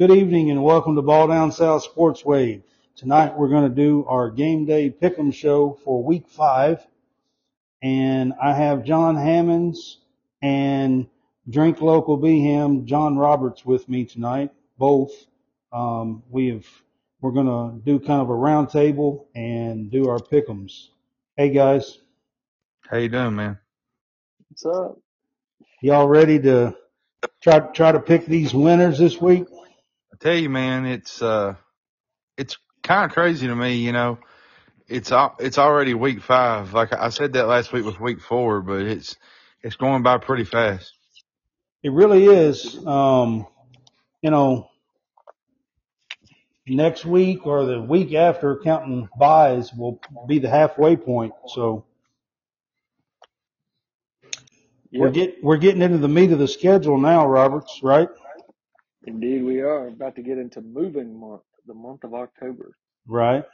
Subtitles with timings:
[0.00, 2.62] Good evening and welcome to Ball Down South Sports Wave.
[2.96, 6.86] Tonight we're going to do our game day pick'em show for week five.
[7.82, 9.98] And I have John Hammonds
[10.40, 11.06] and
[11.50, 14.52] Drink Local Bham, John Roberts with me tonight.
[14.78, 15.12] Both.
[15.70, 16.66] Um, we have,
[17.20, 20.88] we're going to do kind of a round table and do our pick'ems.
[21.36, 21.98] Hey guys,
[22.88, 23.58] How you doing, man?
[24.48, 24.98] What's up?
[25.82, 26.74] y'all ready to
[27.42, 29.44] try, try to pick these winners this week?
[30.20, 31.54] I tell you, man, it's uh,
[32.38, 33.76] it's kind of crazy to me.
[33.76, 34.18] You know,
[34.88, 36.74] it's al- it's already week five.
[36.74, 39.16] Like I said that last week was week four, but it's
[39.62, 40.94] it's going by pretty fast.
[41.82, 42.84] It really is.
[42.86, 43.46] Um,
[44.22, 44.70] you know,
[46.66, 51.34] next week or the week after counting buys will be the halfway point.
[51.48, 51.86] So
[54.96, 58.08] we're get we're getting into the meat of the schedule now, Roberts, right?
[59.06, 62.76] Indeed we are about to get into moving month, the month of October.
[63.06, 63.44] Right.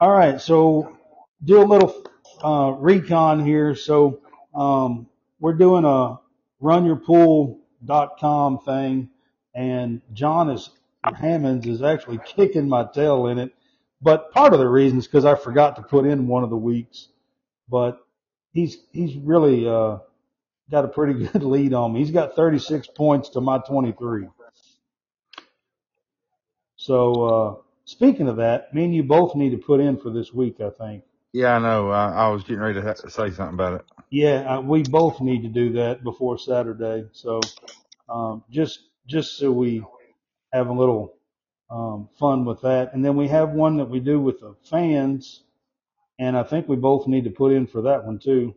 [0.00, 0.40] All right.
[0.40, 0.96] So
[1.44, 2.04] do a little
[2.42, 3.74] uh, recon here.
[3.74, 4.20] So
[4.54, 5.06] um,
[5.40, 6.18] we're doing a
[6.62, 9.10] runyourpool.com thing,
[9.54, 10.70] and John is
[11.04, 13.52] Hammonds is actually kicking my tail in it.
[14.00, 16.56] But part of the reason is because I forgot to put in one of the
[16.56, 17.08] weeks.
[17.68, 17.98] But
[18.52, 19.98] he's he's really uh,
[20.72, 22.00] got a pretty good lead on me.
[22.00, 24.26] He's got 36 points to my 23.
[26.76, 30.32] So uh, speaking of that, me and you both need to put in for this
[30.32, 30.60] week.
[30.60, 31.04] I think.
[31.32, 31.90] Yeah, I know.
[31.90, 33.86] I, I was getting ready to ha- say something about it.
[34.10, 37.08] Yeah, uh, we both need to do that before Saturday.
[37.12, 37.40] So
[38.08, 39.84] um, just just so we
[40.52, 41.14] have a little
[41.70, 45.44] um, fun with that, and then we have one that we do with the fans,
[46.18, 48.54] and I think we both need to put in for that one too.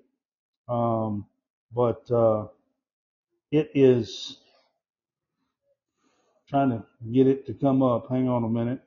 [0.67, 1.27] Um,
[1.75, 2.47] but uh,
[3.51, 4.37] it is
[6.47, 8.07] trying to get it to come up.
[8.09, 8.79] Hang on a minute.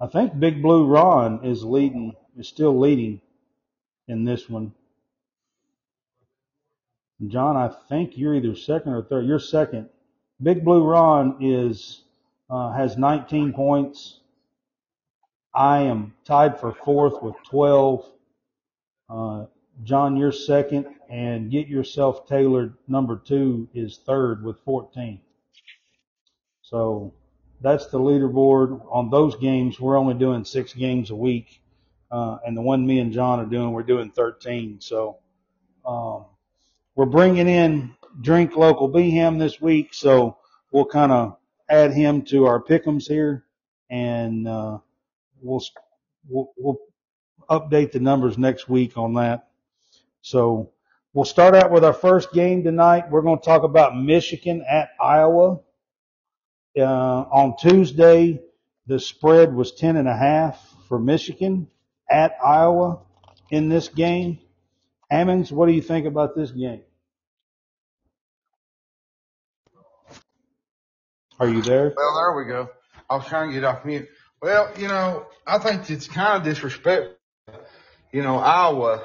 [0.00, 3.20] I think Big Blue Ron is leading, is still leading
[4.08, 4.72] in this one.
[7.28, 9.26] John, I think you're either second or third.
[9.26, 9.90] You're second.
[10.42, 12.02] Big Blue Ron is
[12.50, 14.18] uh, has 19 points.
[15.54, 18.06] I am tied for fourth with 12.
[19.08, 19.46] Uh,
[19.82, 25.20] John, you're second, and Get Yourself Tailored number two is third with 14.
[26.62, 27.12] So
[27.60, 29.78] that's the leaderboard on those games.
[29.78, 31.60] We're only doing six games a week,
[32.10, 34.80] uh, and the one me and John are doing, we're doing 13.
[34.80, 35.18] So
[35.84, 36.24] um,
[36.94, 40.38] we're bringing in Drink Local Bham this week, so
[40.70, 41.36] we'll kind of
[41.68, 43.44] add him to our pickums here,
[43.90, 44.78] and uh,
[45.42, 45.62] we'll,
[46.28, 46.78] we'll we'll
[47.50, 49.48] update the numbers next week on that.
[50.22, 50.70] So
[51.12, 53.10] we'll start out with our first game tonight.
[53.10, 55.60] We're going to talk about Michigan at Iowa.
[56.78, 58.40] Uh, on Tuesday,
[58.86, 61.68] the spread was ten and a half for Michigan
[62.10, 63.00] at Iowa
[63.50, 64.38] in this game.
[65.12, 66.80] Ammons, what do you think about this game?
[71.38, 71.92] Are you there?
[71.96, 72.70] Well, there we go.
[73.10, 74.08] I was trying to get off mute.
[74.42, 77.14] Well, you know, I think it's kind of disrespectful.
[78.10, 79.04] You know, Iowa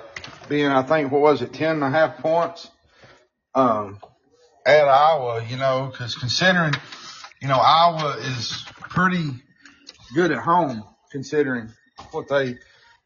[0.50, 2.68] being, I think, what was it, ten and a half points?
[3.54, 4.00] Um,
[4.66, 6.74] at Iowa, you know, because considering,
[7.40, 9.30] you know, Iowa is pretty
[10.16, 11.70] good at home considering
[12.10, 12.58] what they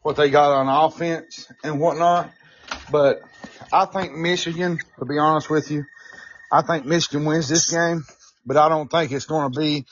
[0.01, 2.31] what they got on offense and whatnot.
[2.89, 3.21] But
[3.73, 5.83] I think Michigan, to be honest with you,
[6.49, 8.05] I think Michigan wins this game,
[8.45, 9.85] but I don't think it's going to be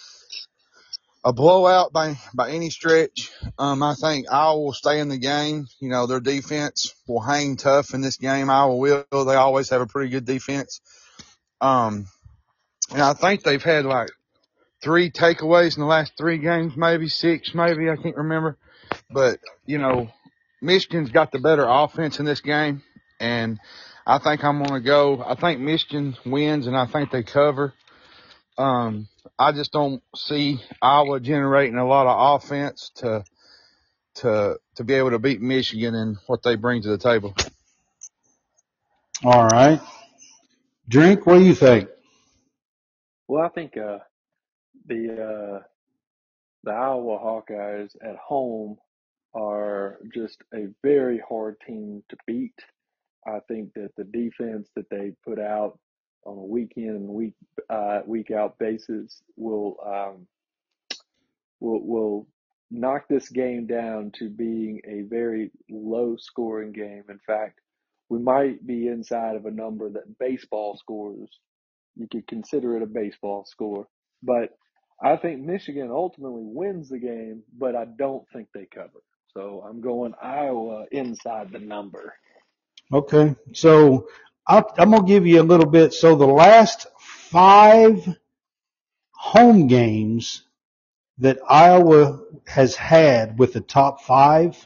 [1.23, 3.31] a blowout by by any stretch.
[3.57, 5.67] Um, I think Iowa will stay in the game.
[5.79, 8.49] You know, their defense will hang tough in this game.
[8.49, 9.05] Iowa will.
[9.11, 10.81] They always have a pretty good defense.
[11.61, 12.07] Um,
[12.91, 14.09] and I think they've had like
[14.81, 18.57] three takeaways in the last three games, maybe six, maybe I can't remember.
[19.11, 20.09] But you know,
[20.61, 22.81] Michigan's got the better offense in this game,
[23.19, 23.59] and
[24.07, 25.23] I think I'm gonna go.
[25.23, 27.73] I think Michigan wins, and I think they cover.
[28.57, 33.23] Um, I just don't see Iowa generating a lot of offense to
[34.15, 37.35] to to be able to beat Michigan and what they bring to the table.
[39.23, 39.81] All right.
[40.89, 41.89] Drink, what do you think?
[43.27, 43.99] Well, I think uh,
[44.87, 45.63] the uh,
[46.63, 48.77] the Iowa Hawkeyes at home
[49.35, 52.55] are just a very hard team to beat.
[53.27, 55.79] I think that the defense that they put out
[56.25, 57.33] on a week in and week
[57.69, 60.27] uh, week out basis will um,
[61.59, 62.27] will will
[62.71, 67.03] knock this game down to being a very low scoring game.
[67.09, 67.59] In fact,
[68.09, 71.29] we might be inside of a number that baseball scores.
[71.95, 73.87] You could consider it a baseball score.
[74.21, 74.51] But
[75.01, 79.01] I think Michigan ultimately wins the game, but I don't think they cover.
[79.33, 82.13] So I'm going Iowa inside the number.
[82.91, 83.35] Okay.
[83.53, 84.07] So
[84.49, 85.93] I'll, I'm going to give you a little bit.
[85.93, 88.17] So the last five
[89.13, 90.43] home games
[91.19, 94.65] that Iowa has had with the top five,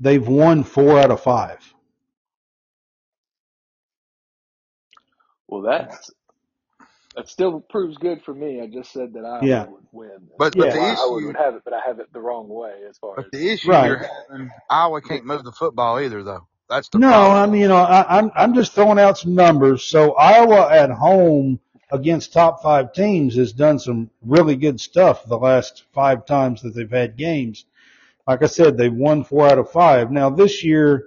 [0.00, 1.58] they've won four out of five.
[5.48, 6.10] Well, that's
[7.16, 8.60] that still proves good for me.
[8.62, 9.66] I just said that Iowa Yeah.
[9.66, 10.28] would win.
[10.38, 10.70] But Yeah.
[10.70, 12.98] but the Iowa issue would have it, but I have it the wrong way as
[12.98, 13.76] far but as the issue Right.
[13.76, 13.98] you're
[14.30, 16.48] having, Iowa can't move the football either though.
[16.70, 17.32] That's the No, problem.
[17.32, 19.84] I mean, you know, I, I'm, I'm just throwing out some numbers.
[19.84, 21.60] So Iowa at home
[21.92, 26.74] against top five teams has done some really good stuff the last five times that
[26.74, 27.66] they've had games.
[28.28, 30.12] Like I said, they've won four out of five.
[30.12, 31.06] Now this year,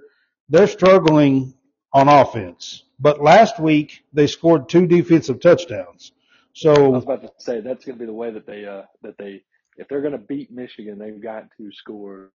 [0.50, 1.54] they're struggling
[1.92, 6.12] on offense, but last week they scored two defensive touchdowns.
[6.54, 8.82] So I was about to say that's going to be the way that they uh
[9.02, 9.42] that they
[9.76, 12.30] if they're going to beat Michigan, they've got to score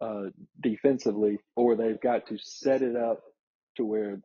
[0.00, 0.24] uh
[0.62, 3.20] defensively or they've got to set it up
[3.76, 4.20] to where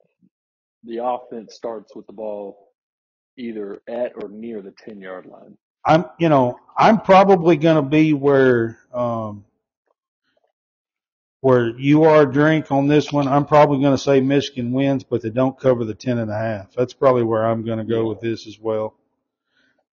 [0.83, 2.69] the offense starts with the ball
[3.37, 5.57] either at or near the 10 yard line.
[5.85, 9.45] I'm, you know, I'm probably going to be where, um,
[11.41, 13.27] where you are drink on this one.
[13.27, 16.37] I'm probably going to say Michigan wins, but they don't cover the ten and a
[16.37, 16.73] half.
[16.73, 18.95] That's probably where I'm going to go with this as well.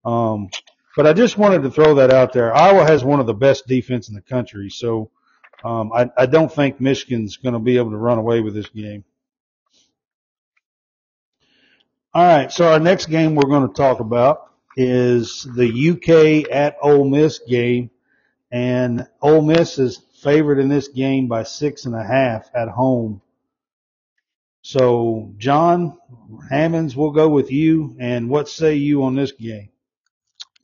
[0.05, 0.51] Um,
[0.97, 2.55] but I just wanted to throw that out there.
[2.55, 5.11] Iowa has one of the best defense in the country, so
[5.65, 8.69] um, I, I don't think Michigan's going to be able to run away with this
[8.69, 9.05] game.
[12.15, 16.77] All right, so our next game we're going to talk about is the UK at
[16.83, 17.91] Ole Miss game,
[18.51, 23.23] and Ole Miss is favored in this game by six and a half at home.
[24.63, 25.99] So, John
[26.49, 27.97] Hammonds, we'll go with you.
[27.99, 29.71] And what say you on this game?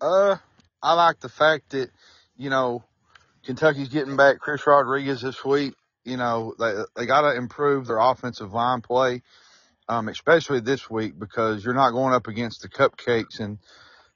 [0.00, 0.36] Uh,
[0.80, 1.90] I like the fact that,
[2.36, 2.84] you know,
[3.48, 5.72] Kentucky's getting back Chris Rodriguez this week.
[6.04, 9.22] You know, they they got to improve their offensive line play,
[9.88, 13.58] um, especially this week because you're not going up against the cupcakes in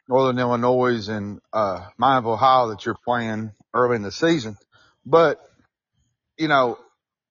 [0.07, 4.59] Northern Illinois and uh, Miami, Ohio that you're playing early in the season.
[5.07, 5.41] But
[6.37, 6.77] you know,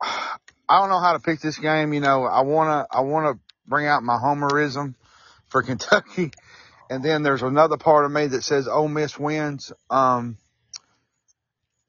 [0.01, 0.39] I
[0.79, 1.93] don't know how to pick this game.
[1.93, 3.33] You know, I wanna I wanna
[3.67, 4.95] bring out my homerism
[5.49, 6.31] for Kentucky.
[6.89, 9.71] And then there's another part of me that says Ole Miss wins.
[9.91, 10.37] Um,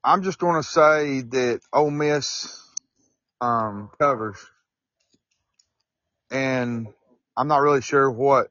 [0.03, 2.61] I'm just going to say that Ole Miss
[3.39, 4.37] um, covers,
[6.31, 6.87] and
[7.37, 8.47] I'm not really sure what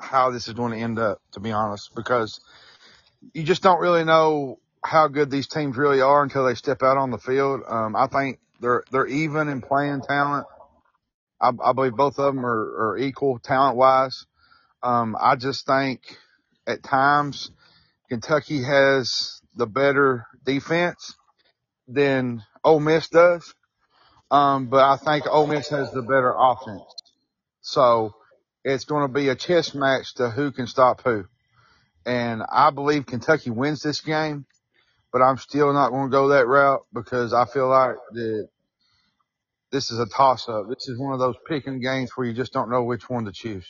[0.00, 2.40] how this is going to end up, to be honest, because
[3.32, 6.98] you just don't really know how good these teams really are until they step out
[6.98, 7.62] on the field.
[7.66, 10.46] Um, I think they're they're even in playing talent.
[11.40, 14.26] I, I believe both of them are, are equal talent wise.
[14.82, 16.00] Um, I just think
[16.66, 17.50] at times
[18.08, 21.14] Kentucky has the better defense
[21.88, 23.54] than Ole Miss does.
[24.30, 26.82] Um, but I think Ole Miss has the better offense.
[27.60, 28.14] So
[28.64, 31.26] it's going to be a chess match to who can stop who.
[32.06, 34.46] And I believe Kentucky wins this game,
[35.12, 38.48] but I'm still not going to go that route because I feel like that
[39.70, 40.68] this is a toss up.
[40.68, 43.32] This is one of those picking games where you just don't know which one to
[43.32, 43.66] choose.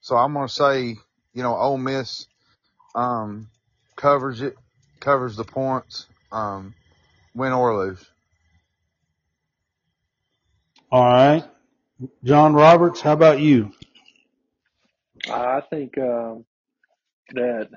[0.00, 0.96] So I'm going to say,
[1.32, 2.26] you know, Ole Miss,
[2.94, 3.48] um,
[3.96, 4.56] covers it,
[5.00, 6.74] covers the points, um,
[7.34, 8.04] win or lose.
[10.92, 11.44] All right.
[12.24, 13.72] John Roberts, how about you?
[15.28, 16.44] I think um,
[17.32, 17.68] that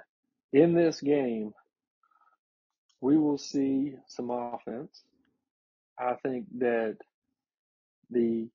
[0.54, 1.54] in this game
[3.02, 5.04] we will see some offense.
[6.00, 6.98] I think that
[8.10, 8.48] the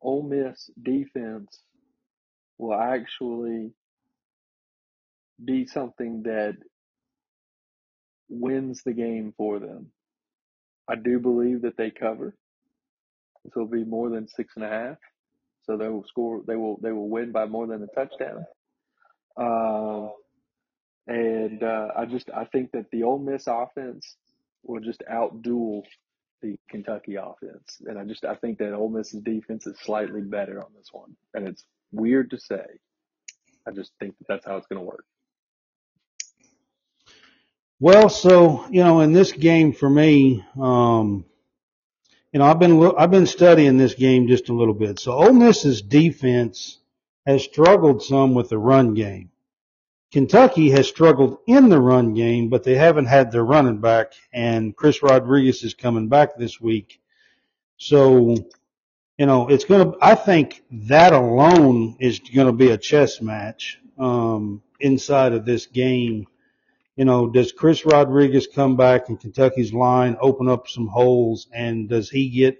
[0.00, 1.62] Ole Miss defense
[2.58, 3.72] will actually
[5.44, 6.54] be something that
[8.32, 9.92] wins the game for them.
[10.88, 12.34] I do believe that they cover.
[13.44, 14.98] This will be more than six and a half,
[15.64, 16.42] so they will score.
[16.46, 18.44] They will they will win by more than a touchdown.
[19.36, 20.12] Um,
[21.06, 24.16] and uh, I just I think that the Ole Miss offense
[24.62, 25.82] will just outduel
[26.40, 30.60] the Kentucky offense, and I just I think that Ole Miss's defense is slightly better
[30.62, 32.64] on this one, and it's weird to say.
[33.66, 35.04] I just think that that's how it's going to work.
[37.82, 41.24] Well, so you know, in this game for me, um,
[42.32, 45.00] you know, I've been I've been studying this game just a little bit.
[45.00, 46.78] So Ole Miss's defense
[47.26, 49.30] has struggled some with the run game,
[50.12, 54.76] Kentucky has struggled in the run game, but they haven't had their running back, and
[54.76, 57.00] Chris Rodriguez is coming back this week.
[57.78, 58.36] So,
[59.18, 63.22] you know, it's going to, I think that alone is going to be a chess
[63.22, 66.26] match, um, inside of this game.
[66.96, 71.88] You know, does Chris Rodriguez come back and Kentucky's line open up some holes and
[71.88, 72.58] does he get,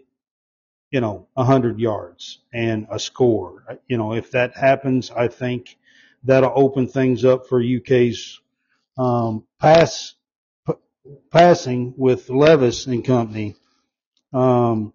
[0.90, 3.78] you know, a hundred yards and a score?
[3.88, 5.76] You know, if that happens, I think
[6.24, 8.40] that'll open things up for UK's,
[8.96, 10.14] um, pass,
[10.66, 10.74] p-
[11.30, 13.56] passing with Levis and company.
[14.32, 14.94] Um,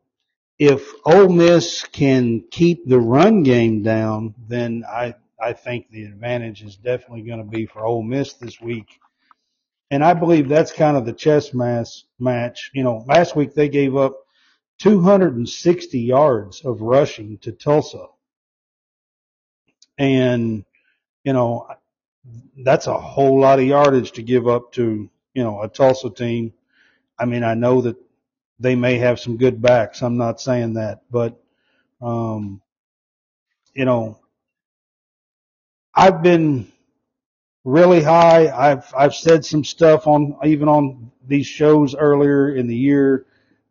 [0.57, 6.63] if Ole Miss can keep the run game down, then I, I think the advantage
[6.63, 8.99] is definitely going to be for Ole Miss this week.
[9.89, 12.71] And I believe that's kind of the chess mass match.
[12.73, 14.17] You know, last week they gave up
[14.79, 18.07] 260 yards of rushing to Tulsa.
[19.97, 20.65] And,
[21.23, 21.67] you know,
[22.57, 26.53] that's a whole lot of yardage to give up to, you know, a Tulsa team.
[27.17, 27.97] I mean, I know that
[28.59, 30.01] they may have some good backs.
[30.01, 31.39] I'm not saying that, but,
[32.01, 32.61] um,
[33.73, 34.19] you know,
[35.93, 36.71] I've been
[37.67, 38.47] really high.
[38.47, 43.25] I've, I've said some stuff on, even on these shows earlier in the year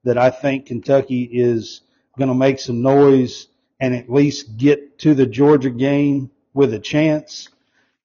[0.04, 1.80] that I think Kentucky is
[2.18, 3.46] going to make some noise
[3.80, 7.48] and at least get to the Georgia game with a chance.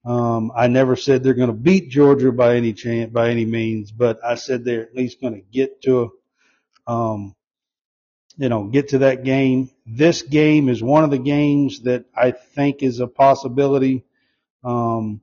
[0.05, 3.91] Um, I never said they're going to beat Georgia by any chance, by any means,
[3.91, 6.13] but I said they're at least going to get to,
[6.87, 7.35] um,
[8.37, 9.69] you know, get to that game.
[9.85, 14.05] This game is one of the games that I think is a possibility,
[14.63, 15.19] um,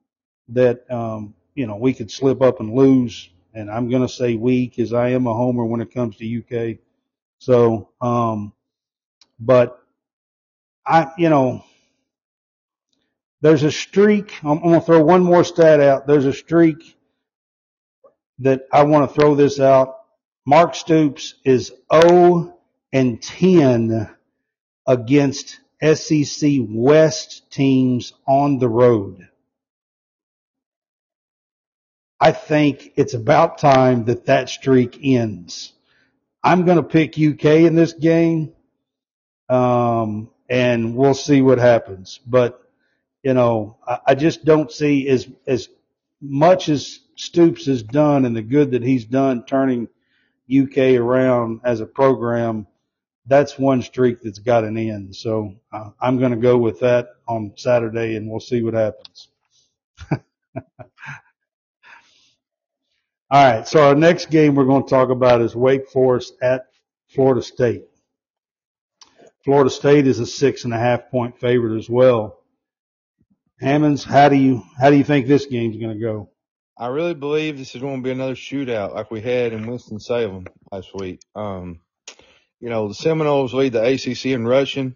[0.50, 3.30] that, um, you know, we could slip up and lose.
[3.54, 6.38] And I'm going to say we because I am a homer when it comes to
[6.38, 6.78] UK.
[7.38, 8.52] So, um,
[9.40, 9.82] but
[10.86, 11.64] I, you know,
[13.40, 14.32] there's a streak.
[14.44, 16.06] I'm, I'm going to throw one more stat out.
[16.06, 16.96] There's a streak
[18.40, 19.96] that I want to throw this out.
[20.46, 22.58] Mark Stoops is 0
[22.92, 24.10] and 10
[24.86, 29.28] against SEC West teams on the road.
[32.20, 35.72] I think it's about time that that streak ends.
[36.42, 38.52] I'm going to pick UK in this game,
[39.48, 42.20] um, and we'll see what happens.
[42.26, 42.60] But
[43.22, 45.68] you know, I, I just don't see as as
[46.20, 49.88] much as Stoops has done and the good that he's done turning
[50.52, 52.66] UK around as a program.
[53.26, 55.14] That's one streak that's got an end.
[55.16, 59.28] So uh, I'm going to go with that on Saturday, and we'll see what happens.
[63.30, 63.68] All right.
[63.68, 66.66] So our next game we're going to talk about is Wake Forest at
[67.08, 67.84] Florida State.
[69.44, 72.38] Florida State is a six and a half point favorite as well.
[73.60, 76.30] Hammonds, how do you how do you think this game's going to go?
[76.78, 79.98] I really believe this is going to be another shootout like we had in Winston
[79.98, 81.20] Salem last week.
[81.34, 81.80] Um,
[82.60, 84.94] you know, the Seminoles lead the ACC in rushing.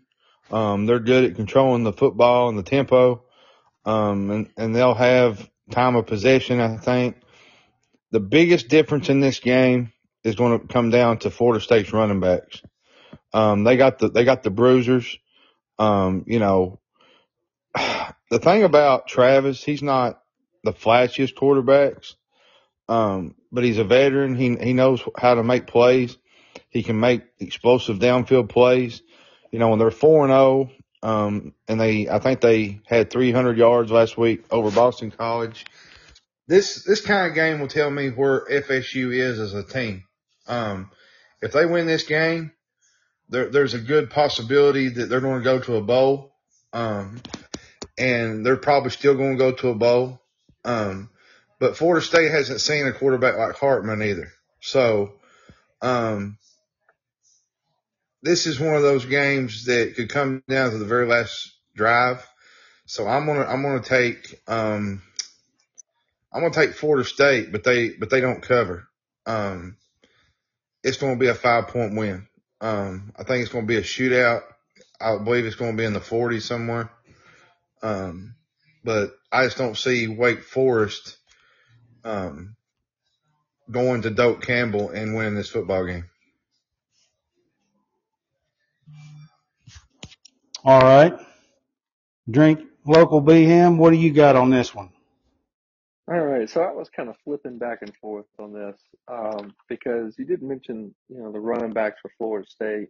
[0.51, 3.25] Um, they're good at controlling the football and the tempo.
[3.85, 7.17] Um, and, and they'll have time of possession, I think.
[8.13, 9.93] The biggest difference in this game
[10.23, 12.63] is going to come down to Florida State's running backs.
[13.33, 15.19] Um, they got the, they got the bruisers.
[15.79, 16.79] Um, you know,
[17.75, 20.23] the thing about Travis, he's not
[20.63, 22.15] the flashiest quarterbacks.
[22.89, 24.37] Um, but he's a veteran.
[24.37, 26.17] He, he knows how to make plays.
[26.69, 29.03] He can make explosive downfield plays.
[29.51, 30.71] You know, when they're 4 and 0,
[31.03, 35.65] um, and they, I think they had 300 yards last week over Boston College.
[36.53, 40.05] This, this kind of game will tell me where FSU is as a team.
[40.47, 40.91] Um,
[41.41, 42.53] if they win this game,
[43.31, 46.35] there, there's a good possibility that they're going to go to a bowl.
[46.75, 47.23] Um,
[47.97, 50.21] and they're probably still going to go to a bowl.
[50.63, 51.09] Um,
[51.59, 54.31] but Florida State hasn't seen a quarterback like Hartman either.
[54.61, 55.15] So,
[55.81, 56.37] um,
[58.23, 62.23] this is one of those games that could come down to the very last drive.
[62.85, 65.01] So I'm gonna I'm gonna take um,
[66.33, 68.89] I'm gonna take Florida State, but they but they don't cover.
[69.27, 69.77] Um,
[70.83, 72.27] it's to be a five point win.
[72.61, 74.43] Um, I think it's to be a shootout.
[75.01, 76.91] I believe it's to be in the 40s somewhere.
[77.83, 78.37] Um,
[78.85, 81.19] but I just don't see Wake Forest
[82.05, 82.57] um,
[83.71, 86.05] going to Doak Campbell and winning this football game.
[90.65, 91.15] All right.
[92.31, 93.79] Drink local Bham.
[93.79, 94.91] What do you got on this one?
[96.11, 98.77] All right, so I was kind of flipping back and forth on this
[99.09, 102.89] um, because you did mention, you know, the running backs for Florida State,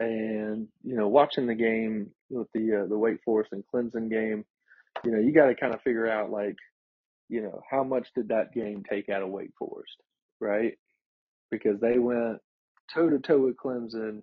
[0.00, 4.44] and you know, watching the game with the uh, the Wake Forest and Clemson game,
[5.04, 6.56] you know, you got to kind of figure out like
[7.28, 9.96] you know, how much did that game take out of Wake Forest,
[10.40, 10.78] right?
[11.50, 12.38] Because they went
[12.92, 14.22] toe to toe with Clemson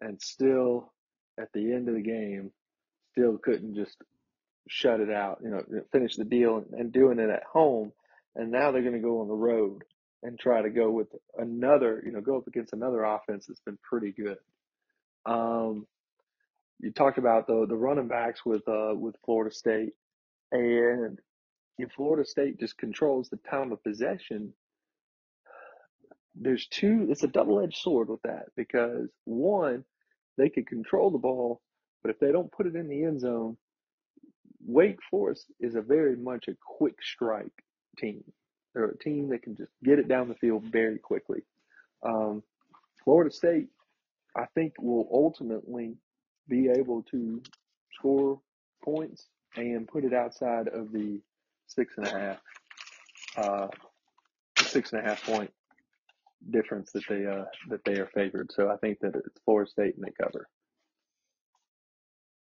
[0.00, 0.92] and still
[1.38, 2.50] at the end of the game
[3.12, 3.96] still couldn't just
[4.68, 7.92] shut it out, you know, finish the deal and doing it at home.
[8.36, 9.82] And now they're going to go on the road
[10.22, 13.78] and try to go with another, you know, go up against another offense that's been
[13.82, 14.38] pretty good.
[15.26, 15.86] Um,
[16.80, 19.92] you talked about the the running backs with uh with Florida State,
[20.52, 21.18] and
[21.78, 24.52] if Florida State just controls the time of possession,
[26.34, 27.06] there's two.
[27.10, 29.84] It's a double edged sword with that because one,
[30.36, 31.60] they could control the ball,
[32.02, 33.56] but if they don't put it in the end zone,
[34.66, 37.52] Wake Forest is a very much a quick strike
[37.98, 38.24] team.
[38.74, 41.42] They're a team that can just get it down the field very quickly.
[42.02, 42.42] Um,
[43.04, 43.68] Florida State,
[44.36, 45.96] I think, will ultimately
[46.48, 47.42] be able to
[47.92, 48.40] score
[48.82, 51.20] points and put it outside of the
[51.66, 52.38] six and a half,
[53.36, 53.68] uh,
[54.58, 55.50] six and a half point
[56.50, 58.50] difference that they uh, that they are favored.
[58.52, 60.48] So I think that it's Florida State and they cover.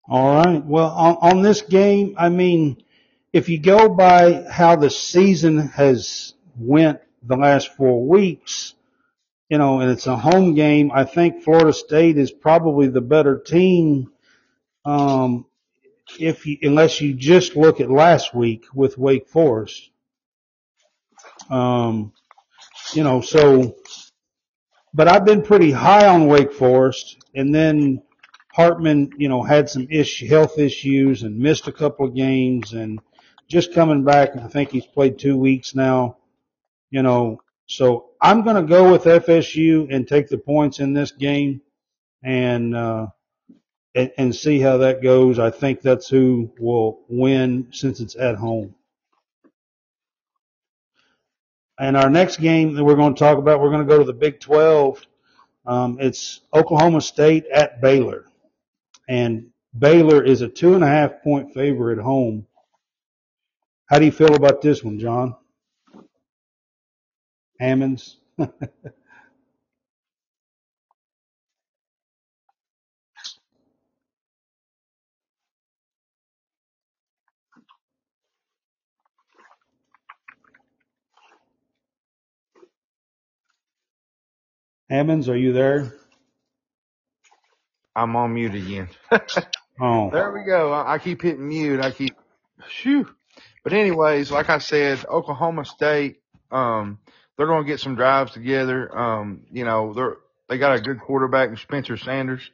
[0.08, 0.64] All right.
[0.64, 2.82] Well, on, on this game, I mean,
[3.32, 8.74] if you go by how the season has went the last four weeks,
[9.48, 13.38] you know, and it's a home game, I think Florida State is probably the better
[13.38, 14.12] team.
[14.84, 15.46] Um,
[16.20, 19.90] if you, unless you just look at last week with Wake Forest.
[21.50, 22.12] Um,
[22.92, 23.76] you know, so,
[24.94, 28.02] but I've been pretty high on Wake Forest and then
[28.56, 32.98] Hartman, you know, had some issue, health issues and missed a couple of games and
[33.48, 34.34] just coming back.
[34.34, 36.16] I think he's played two weeks now,
[36.90, 41.12] you know, so I'm going to go with FSU and take the points in this
[41.12, 41.60] game
[42.22, 43.08] and, uh,
[43.94, 45.38] and, and see how that goes.
[45.38, 48.74] I think that's who will win since it's at home.
[51.78, 54.04] And our next game that we're going to talk about, we're going to go to
[54.04, 55.06] the Big 12.
[55.66, 58.25] Um, it's Oklahoma State at Baylor.
[59.08, 62.46] And Baylor is a two and a half point favorite at home.
[63.86, 65.36] How do you feel about this one, John?
[67.60, 68.18] Hammonds?
[84.90, 85.94] Hammonds, are you there?
[87.96, 88.88] I'm on mute again.
[89.78, 90.72] Oh, There we go.
[90.72, 91.80] I, I keep hitting mute.
[91.80, 92.16] I keep,
[92.68, 93.08] shoo.
[93.62, 96.98] But anyways, like I said, Oklahoma State, um,
[97.36, 98.96] they're going to get some drives together.
[98.96, 100.16] Um, you know, they're,
[100.48, 102.50] they got a good quarterback in Spencer Sanders.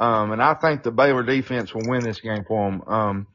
[0.00, 2.82] Um, and I think the Baylor defense will win this game for them.
[2.88, 3.26] Um,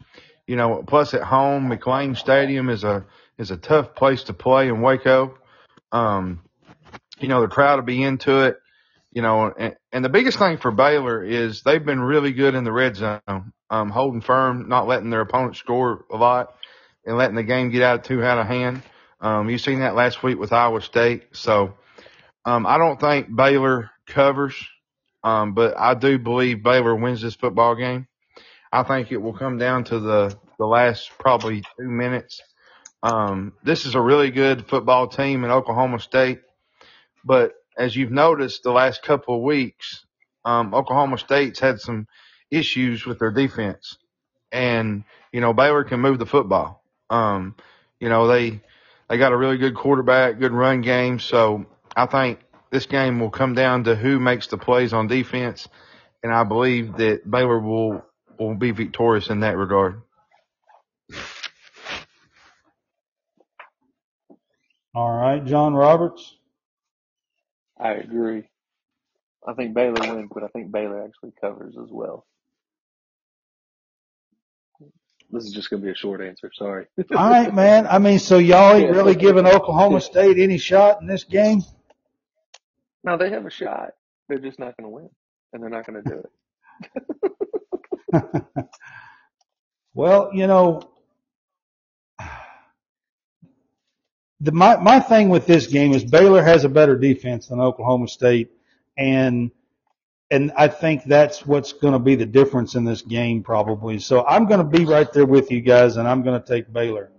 [0.46, 3.06] you know, plus at home, McLane Stadium is a,
[3.38, 5.38] is a tough place to play in Waco.
[5.94, 6.42] Um,
[7.20, 8.58] you know, the crowd will be into it
[9.12, 12.64] you know, and, and the biggest thing for Baylor is they've been really good in
[12.64, 16.56] the red zone, um, holding firm, not letting their opponent score a lot
[17.06, 18.82] and letting the game get out too out of hand.
[19.20, 21.24] Um, you've seen that last week with Iowa State.
[21.34, 21.76] So,
[22.46, 24.56] um, I don't think Baylor covers,
[25.24, 28.08] um, but I do believe Baylor wins this football game.
[28.72, 32.42] I think it will come down to the, the last probably two minutes.
[33.04, 36.42] Um, this is a really good football team in Oklahoma State,
[37.26, 40.06] but as you've noticed the last couple of weeks,
[40.46, 42.08] um, Oklahoma State's had some
[42.50, 43.98] issues with their defense.
[44.52, 46.84] And, you know, Baylor can move the football.
[47.10, 47.56] Um,
[48.00, 48.62] you know, they,
[49.10, 51.20] they got a really good quarterback, good run game.
[51.20, 52.40] So I think
[52.72, 55.68] this game will come down to who makes the plays on defense.
[56.24, 58.04] And I believe that Baylor will,
[58.40, 60.02] will be victorious in that regard.
[64.96, 65.44] all right.
[65.46, 66.38] John Roberts.
[67.92, 68.44] I agree.
[69.48, 72.26] I think Baylor wins, but I think Baylor actually covers as well.
[75.32, 76.52] This is just going to be a short answer.
[76.54, 76.86] Sorry.
[77.16, 77.88] All right, man.
[77.88, 81.62] I mean, so y'all ain't really giving Oklahoma State any shot in this game?
[83.04, 83.92] no, they have a shot.
[84.30, 85.10] They're just not going to win,
[85.54, 86.24] and they're not going to do
[88.14, 88.44] it.
[89.94, 90.82] well, you know,
[94.42, 98.08] the my my thing with this game is Baylor has a better defense than Oklahoma
[98.08, 98.52] State,
[98.98, 99.52] and
[100.32, 104.00] and I think that's what's going to be the difference in this game probably.
[104.00, 106.72] So I'm going to be right there with you guys, and I'm going to take
[106.72, 107.12] Baylor.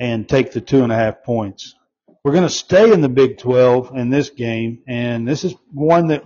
[0.00, 1.74] And take the two and a half points.
[2.22, 6.06] We're going to stay in the Big 12 in this game, and this is one
[6.08, 6.24] that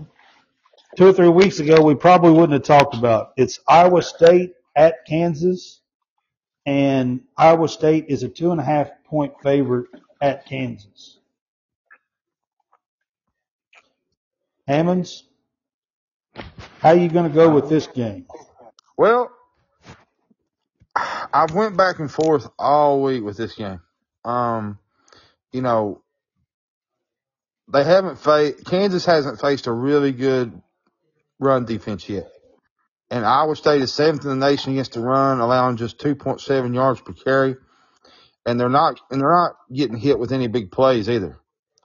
[0.97, 3.33] two or three weeks ago we probably wouldn't have talked about.
[3.39, 5.82] It's Iowa State at Kansas,
[6.65, 9.89] and Iowa State is a two and a half point favorite
[10.21, 11.19] at Kansas.
[14.67, 15.25] Hammonds,
[16.79, 18.27] how are you going to go with this game?
[18.97, 19.31] Well,
[20.95, 23.81] I went back and forth all week with this game.
[24.25, 24.79] Um,
[25.51, 26.03] you know,
[27.73, 30.63] they haven't faced Kansas hasn't faced a really good
[31.39, 32.32] run defense yet.
[33.13, 36.99] And Iowa State is seventh in the nation against the run, allowing just 2.7 yards
[37.03, 37.57] per carry.
[38.47, 41.39] And they're not, and they're not getting hit with any big plays either.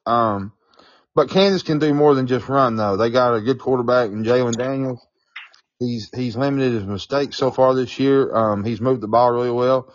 [0.06, 0.54] Um,
[1.14, 2.96] but Kansas can do more than just run though.
[2.96, 5.06] They got a good quarterback in Jalon Daniels.
[5.80, 8.34] He's, he's limited his mistakes so far this year.
[8.34, 9.94] Um, he's moved the ball really well.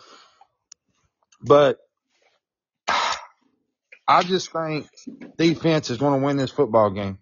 [1.41, 1.79] But
[4.07, 4.85] I just think
[5.35, 7.17] defense is going to win this football game.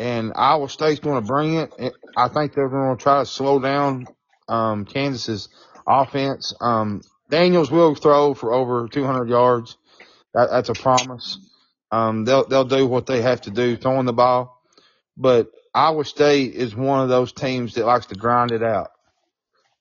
[0.00, 1.74] And Iowa State's going to bring it.
[2.16, 4.06] I think they're going to try to slow down
[4.48, 5.50] um, Kansas's
[5.86, 6.54] offense.
[6.58, 9.76] Um, Daniels will throw for over 200 yards.
[10.32, 11.38] That, that's a promise.
[11.92, 14.62] Um, they'll they'll do what they have to do throwing the ball,
[15.18, 18.92] but Iowa State is one of those teams that likes to grind it out,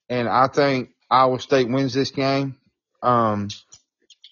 [0.10, 2.58] and I think Iowa State wins this game.
[3.04, 3.50] Um,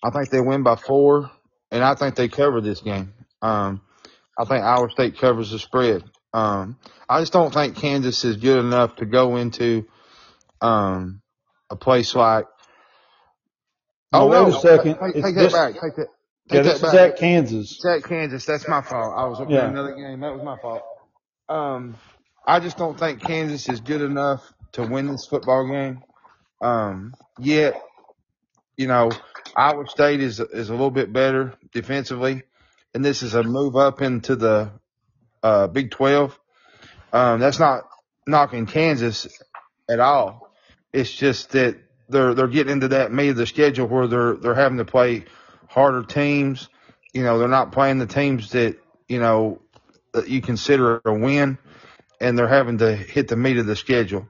[0.03, 1.29] I think they win by four,
[1.69, 3.13] and I think they cover this game.
[3.43, 3.81] Um,
[4.37, 6.03] I think Iowa State covers the spread.
[6.33, 6.77] Um,
[7.09, 9.85] I just don't think Kansas is good enough to go into
[10.61, 11.21] um,
[11.69, 12.45] a place like.
[14.13, 14.97] Oh, no, wait a second.
[15.13, 15.81] Take, take this- that back.
[15.81, 16.07] Take that.
[16.49, 17.11] Yeah, this that is back.
[17.11, 17.71] at Kansas.
[17.73, 18.45] It's at Kansas.
[18.45, 19.13] That's my fault.
[19.17, 19.67] I was up Yeah.
[19.67, 20.21] another game.
[20.21, 20.81] That was my fault.
[21.49, 21.97] Um,
[22.45, 26.01] I just don't think Kansas is good enough to win this football game.
[26.61, 27.81] Um, yet,
[28.77, 29.11] you know,
[29.57, 32.43] Iowa State is is a little bit better defensively,
[32.93, 34.71] and this is a move up into the
[35.43, 36.39] uh, Big Twelve.
[37.13, 37.83] Um, that's not
[38.27, 39.27] knocking Kansas
[39.89, 40.53] at all.
[40.93, 41.77] It's just that
[42.09, 45.25] they're they're getting into that meat of the schedule where they're they're having to play
[45.69, 46.69] harder teams.
[47.13, 49.61] You know, they're not playing the teams that you know
[50.13, 51.57] that you consider a win,
[52.21, 54.29] and they're having to hit the meat of the schedule.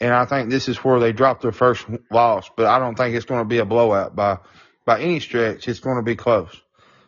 [0.00, 3.16] And I think this is where they dropped their first loss, but I don't think
[3.16, 4.38] it's going to be a blowout by
[4.84, 5.68] by any stretch.
[5.68, 6.60] It's going to be close.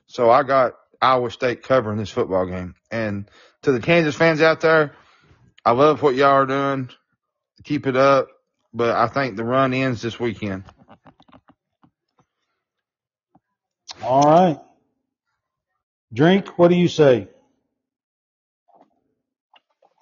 [0.06, 2.74] So I got Iowa State covering this football game.
[2.90, 3.30] And
[3.62, 4.94] to the Kansas fans out there,
[5.64, 6.90] I love what y'all are doing.
[7.64, 8.28] Keep it up.
[8.72, 10.64] But I think the run ends this weekend.
[14.02, 14.60] All right.
[16.12, 17.28] Drink, what do you say?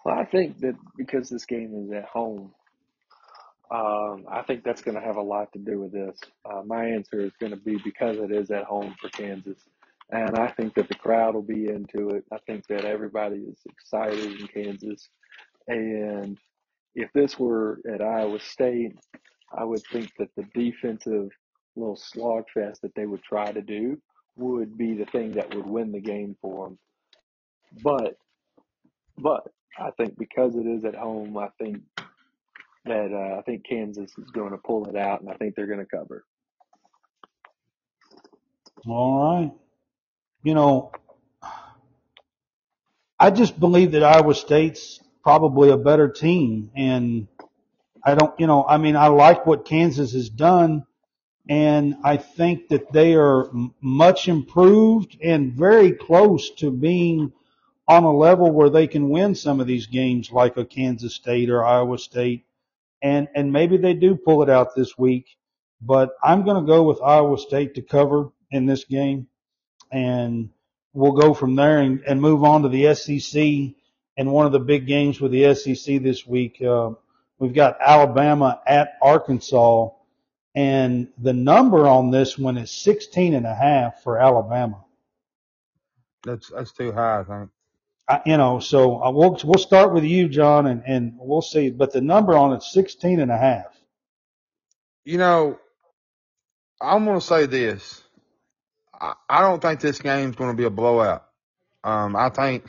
[0.05, 2.53] Well, I think that because this game is at home,
[3.71, 6.19] um, I think that's going to have a lot to do with this.
[6.45, 9.59] Uh, my answer is going to be because it is at home for Kansas.
[10.11, 12.25] And I think that the crowd will be into it.
[12.33, 15.09] I think that everybody is excited in Kansas.
[15.67, 16.39] And
[16.95, 18.97] if this were at Iowa State,
[19.57, 21.29] I would think that the defensive
[21.77, 24.01] little slogfest that they would try to do
[24.37, 26.79] would be the thing that would win the game for them.
[27.83, 28.17] But,
[29.19, 29.43] but
[29.79, 31.83] I think because it is at home, I think
[32.85, 35.67] that uh, I think Kansas is going to pull it out, and I think they're
[35.67, 36.25] going to cover.
[38.87, 39.53] All right.
[40.49, 40.93] You know,
[43.21, 46.71] I just believe that Iowa State's probably a better team.
[46.75, 47.29] And
[48.03, 50.87] I don't, you know, I mean, I like what Kansas has done.
[51.51, 53.51] And I think that they are
[53.83, 57.31] much improved and very close to being
[57.87, 61.51] on a level where they can win some of these games like a Kansas State
[61.51, 62.47] or Iowa State.
[63.03, 65.27] And, and maybe they do pull it out this week,
[65.83, 69.27] but I'm going to go with Iowa State to cover in this game
[69.91, 70.51] and
[70.93, 73.75] we'll go from there and, and move on to the SEC.
[74.17, 76.91] And one of the big games with the SEC this week, uh,
[77.39, 79.91] we've got Alabama at Arkansas,
[80.55, 84.85] and the number on this one is 16 and a half for Alabama.
[86.25, 87.51] That's that's too high, I think.
[88.09, 91.71] I, you know, so uh, we'll we'll start with you, John, and and we'll see.
[91.71, 93.67] But the number on it's 16 and a half.
[95.05, 95.59] You know,
[96.81, 98.03] I'm going to say this.
[99.01, 101.25] I, don't think this game's going to be a blowout.
[101.85, 102.67] Um, I think,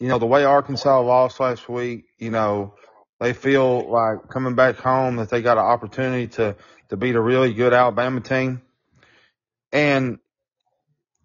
[0.00, 2.74] you know, the way Arkansas lost last week, you know,
[3.20, 6.56] they feel like coming back home that they got an opportunity to,
[6.88, 8.62] to beat a really good Alabama team.
[9.72, 10.18] And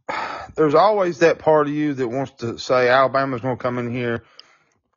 [0.56, 3.92] there's always that part of you that wants to say Alabama's going to come in
[3.92, 4.24] here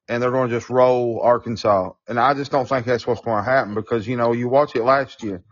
[0.09, 1.93] and they're going to just roll Arkansas.
[2.07, 4.77] And I just don't think that's what's going to happen because, you know, you watch
[4.77, 5.43] it last year.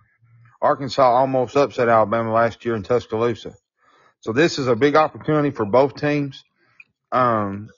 [0.60, 3.54] Arkansas almost upset Alabama last year in Tuscaloosa.
[4.22, 6.44] So this is a big opportunity for both teams.
[7.12, 7.68] Um,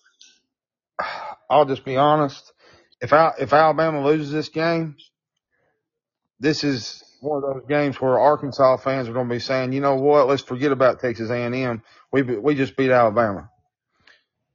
[1.50, 2.52] I'll just be honest.
[3.00, 4.96] If I, if Alabama loses this game,
[6.40, 9.80] this is one of those games where Arkansas fans are going to be saying, you
[9.80, 11.82] know what, let's forget about Texas A&M.
[12.12, 13.50] We we just beat Alabama.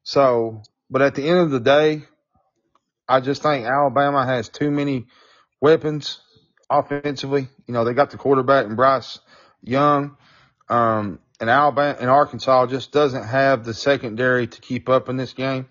[0.04, 2.04] So, but at the end of the day,
[3.08, 5.08] I just think Alabama has too many
[5.62, 6.20] weapons
[6.70, 7.50] offensively.
[7.68, 9.20] You know, they got the quarterback and Bryce
[9.64, 10.18] Young.
[10.70, 15.34] Um, and Alabama and Arkansas just doesn't have the secondary to keep up in this
[15.34, 15.68] game.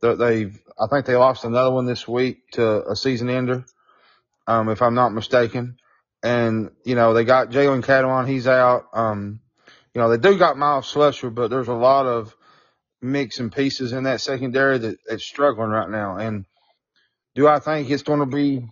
[0.00, 3.64] They've, I think they lost another one this week to a season ender,
[4.46, 5.76] um, if I'm not mistaken.
[6.22, 8.86] And, you know, they got Jalen Catalon, he's out.
[8.92, 9.40] Um,
[9.94, 12.34] you know, they do got Myles Slusher, but there's a lot of
[13.00, 16.16] mix and pieces in that secondary that, that's struggling right now.
[16.16, 16.46] And
[17.34, 18.68] do I think it's going to be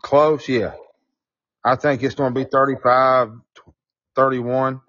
[0.00, 0.48] close?
[0.48, 0.74] Yeah.
[1.64, 3.30] I think it's going to be 35,
[4.16, 4.80] 31.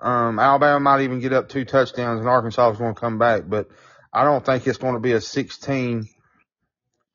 [0.00, 3.42] Um, Alabama might even get up two touchdowns and Arkansas is going to come back,
[3.46, 3.68] but
[4.12, 6.08] I don't think it's going to be a 16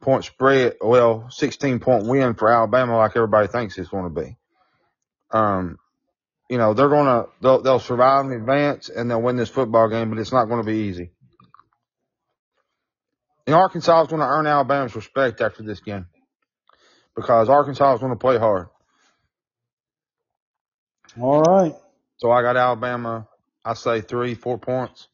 [0.02, 4.38] point spread, well, 16 point win for Alabama like everybody thinks it's going to be.
[5.32, 5.78] Um,
[6.50, 9.90] you know, they're going to, they'll, they'll survive and advance and they'll win this football
[9.90, 11.12] game, but it's not going to be easy.
[13.48, 16.08] And Arkansas is going to earn Alabama's respect after this game
[17.16, 18.68] because Arkansas is going to play hard.
[21.20, 21.76] All right.
[22.18, 23.28] So I got Alabama,
[23.66, 25.08] I say three, four points.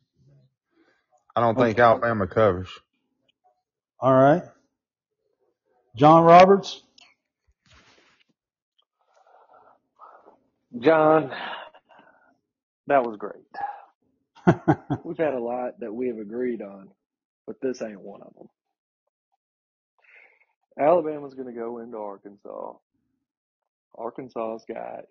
[1.36, 1.80] I don't think Okay.
[1.80, 2.70] Alabama covers.
[4.00, 4.44] All right.
[5.96, 6.84] John Roberts.
[10.80, 11.32] John,
[12.88, 13.44] that was great.
[15.04, 16.90] We've had a lot that we have agreed on,
[17.48, 18.48] but this ain't one of them.
[20.80, 22.74] Alabama's going to go into Arkansas.
[23.98, 25.06] Arkansas's got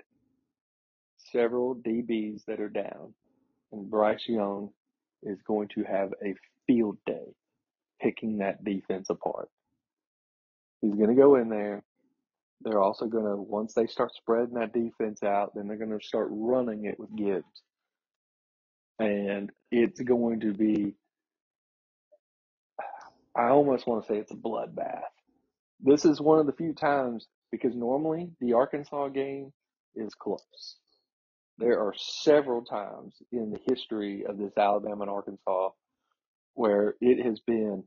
[1.33, 3.15] several DBs that are down,
[3.73, 4.71] and Bryce Young
[5.23, 6.35] is going to have a
[6.67, 7.35] field day
[8.01, 9.49] picking that defense apart.
[10.81, 11.83] He's going to go in there.
[12.63, 16.05] They're also going to, once they start spreading that defense out, then they're going to
[16.05, 17.63] start running it with Gibbs.
[18.99, 20.95] And it's going to be,
[23.37, 25.01] I almost want to say it's a bloodbath.
[25.81, 29.53] This is one of the few times, because normally the Arkansas game
[29.95, 30.77] is close.
[31.61, 35.71] There are several times in the history of this Alabama and Arkansas
[36.55, 37.85] where it has been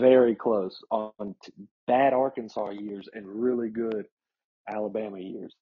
[0.00, 1.12] very close on
[1.44, 1.52] t-
[1.86, 4.06] bad Arkansas years and really good
[4.68, 5.54] Alabama years.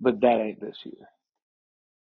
[0.00, 1.08] But that ain't this year.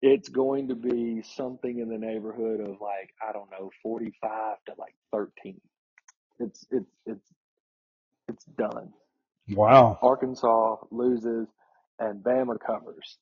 [0.03, 4.75] It's going to be something in the neighborhood of like, I don't know, 45 to
[4.79, 5.61] like 13.
[6.41, 7.27] It's it's it's
[8.29, 8.93] it's done.
[9.51, 9.99] Wow.
[10.03, 11.49] Arkansas loses
[11.99, 13.19] and Bama covers.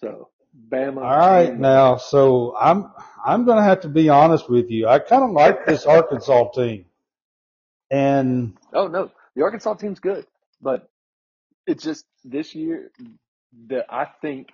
[0.00, 0.30] So
[0.70, 2.90] Bama All right the now, so I'm
[3.24, 4.88] I'm gonna have to be honest with you.
[4.88, 6.86] I kind of like this Arkansas team,
[7.90, 10.26] and Oh no, the Arkansas team's good,
[10.60, 10.88] but
[11.66, 12.90] it's just this year
[13.68, 14.48] that I think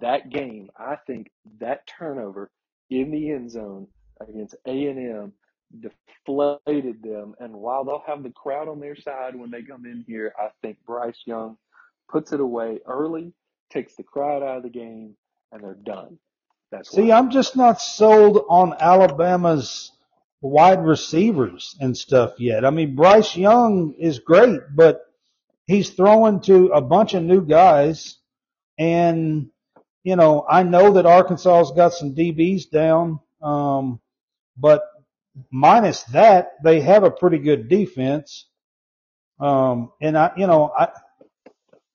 [0.00, 1.30] that game, I think
[1.60, 2.50] that turnover
[2.90, 3.88] in the end zone
[4.20, 5.32] against A and M
[5.80, 7.34] deflated them.
[7.40, 10.48] And while they'll have the crowd on their side when they come in here, I
[10.62, 11.56] think Bryce Young
[12.10, 13.32] puts it away early,
[13.70, 15.16] takes the crowd out of the game,
[15.52, 16.18] and they're done.
[16.70, 17.12] That's see.
[17.12, 19.92] I'm just not sold on Alabama's
[20.40, 22.64] wide receivers and stuff yet.
[22.64, 25.00] I mean, Bryce Young is great, but
[25.66, 28.18] he's throwing to a bunch of new guys,
[28.78, 29.50] and
[30.04, 34.00] you know, I know that Arkansas's got some DBs down, um,
[34.56, 34.82] but
[35.50, 38.46] minus that, they have a pretty good defense.
[39.40, 40.88] Um, and I, you know, I,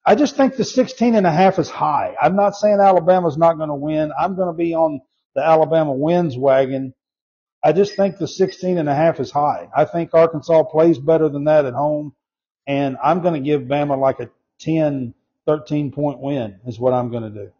[0.06, 2.16] I just think the 16 and a half is high.
[2.22, 4.12] I'm not saying Alabama's not going to win.
[4.20, 5.02] I'm going to be on
[5.36, 6.94] the Alabama wins wagon.
[7.64, 9.70] I just think the 16 and a half is high.
[9.76, 12.14] I think Arkansas plays better than that at home.
[12.68, 15.14] And I'm going to give Bama like a 10,
[15.48, 17.52] 13 point win is what I'm going to do.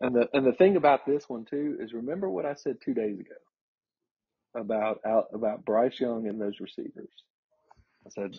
[0.00, 2.94] And the and the thing about this one too is remember what I said two
[2.94, 3.34] days ago
[4.54, 7.10] about out about Bryce Young and those receivers.
[8.06, 8.38] I said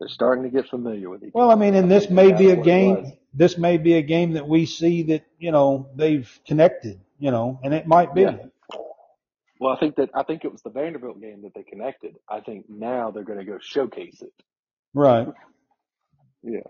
[0.00, 1.46] they're starting to get familiar with each other.
[1.46, 3.04] Well, I mean, I and this may be a what it was.
[3.04, 7.30] game, this may be a game that we see that, you know, they've connected, you
[7.30, 8.22] know, and it might be.
[8.22, 8.36] Yeah.
[9.60, 12.16] Well, I think that I think it was the Vanderbilt game that they connected.
[12.28, 14.32] I think now they're going to go showcase it.
[14.94, 15.28] Right.
[16.42, 16.60] Yeah.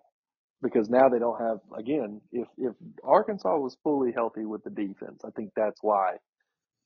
[0.62, 2.22] Because now they don't have again.
[2.32, 6.16] If if Arkansas was fully healthy with the defense, I think that's why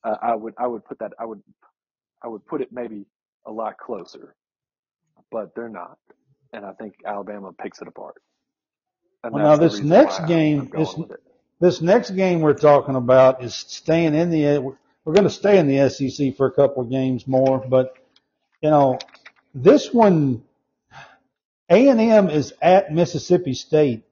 [0.03, 1.41] uh, I would I would put that I would
[2.23, 3.05] I would put it maybe
[3.47, 4.35] a lot closer,
[5.31, 5.97] but they're not,
[6.53, 8.15] and I think Alabama picks it apart.
[9.23, 11.23] And Well, now this next game, this, going with it.
[11.59, 15.67] this next game we're talking about is staying in the, we're going to stay in
[15.67, 17.93] the SEC for a couple of games more, but
[18.61, 18.99] you know,
[19.53, 20.43] this one,
[21.69, 24.03] A and M is at Mississippi State,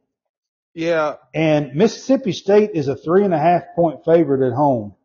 [0.73, 4.95] Yeah, and Mississippi State is a three and a half point favorite at home,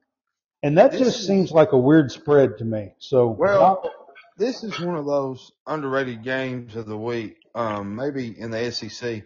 [0.63, 2.95] and that This just is- seems like a weird spread to me.
[2.99, 3.91] So Well,
[4.37, 7.37] this is one of those underrated games of the week.
[7.55, 9.23] Um, maybe in the SEC,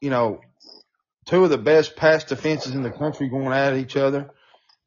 [0.00, 0.40] you know,
[1.26, 4.30] two of the best pass defenses in the country going at each other,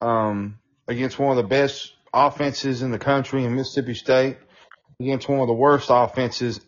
[0.02, 4.38] um, against one of the best offenses in the country in Mississippi State,
[5.00, 6.60] against one of the worst offenses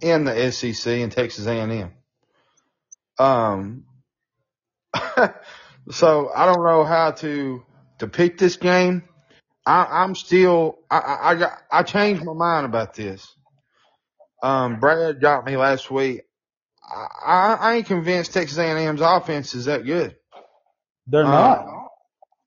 [0.00, 1.92] in the SEC in Texas A&M.
[3.18, 3.84] Um,
[5.90, 7.62] so I don't know how to
[8.12, 9.04] pick this game.
[9.66, 13.34] I, I'm still I, I I got I changed my mind about this.
[14.42, 16.22] Um, Brad got me last week.
[16.82, 20.16] I, I, I ain't convinced Texas A&M's offense is that good.
[21.06, 21.66] they're Um, not.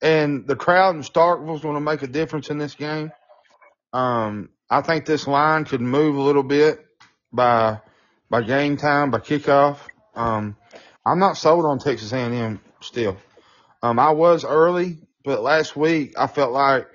[0.02, 3.12] and the crowd in Starkville's going to make a difference in this game.
[3.92, 6.84] Um, I think this line could move a little bit
[7.32, 7.80] by
[8.30, 9.78] by game time, by kickoff.
[10.14, 10.56] Um,
[11.06, 13.16] I'm not sold on Texas A&M still.
[13.82, 16.88] Um, I was early, but last week I felt like,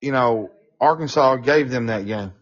[0.00, 2.32] you know, Arkansas gave them that game,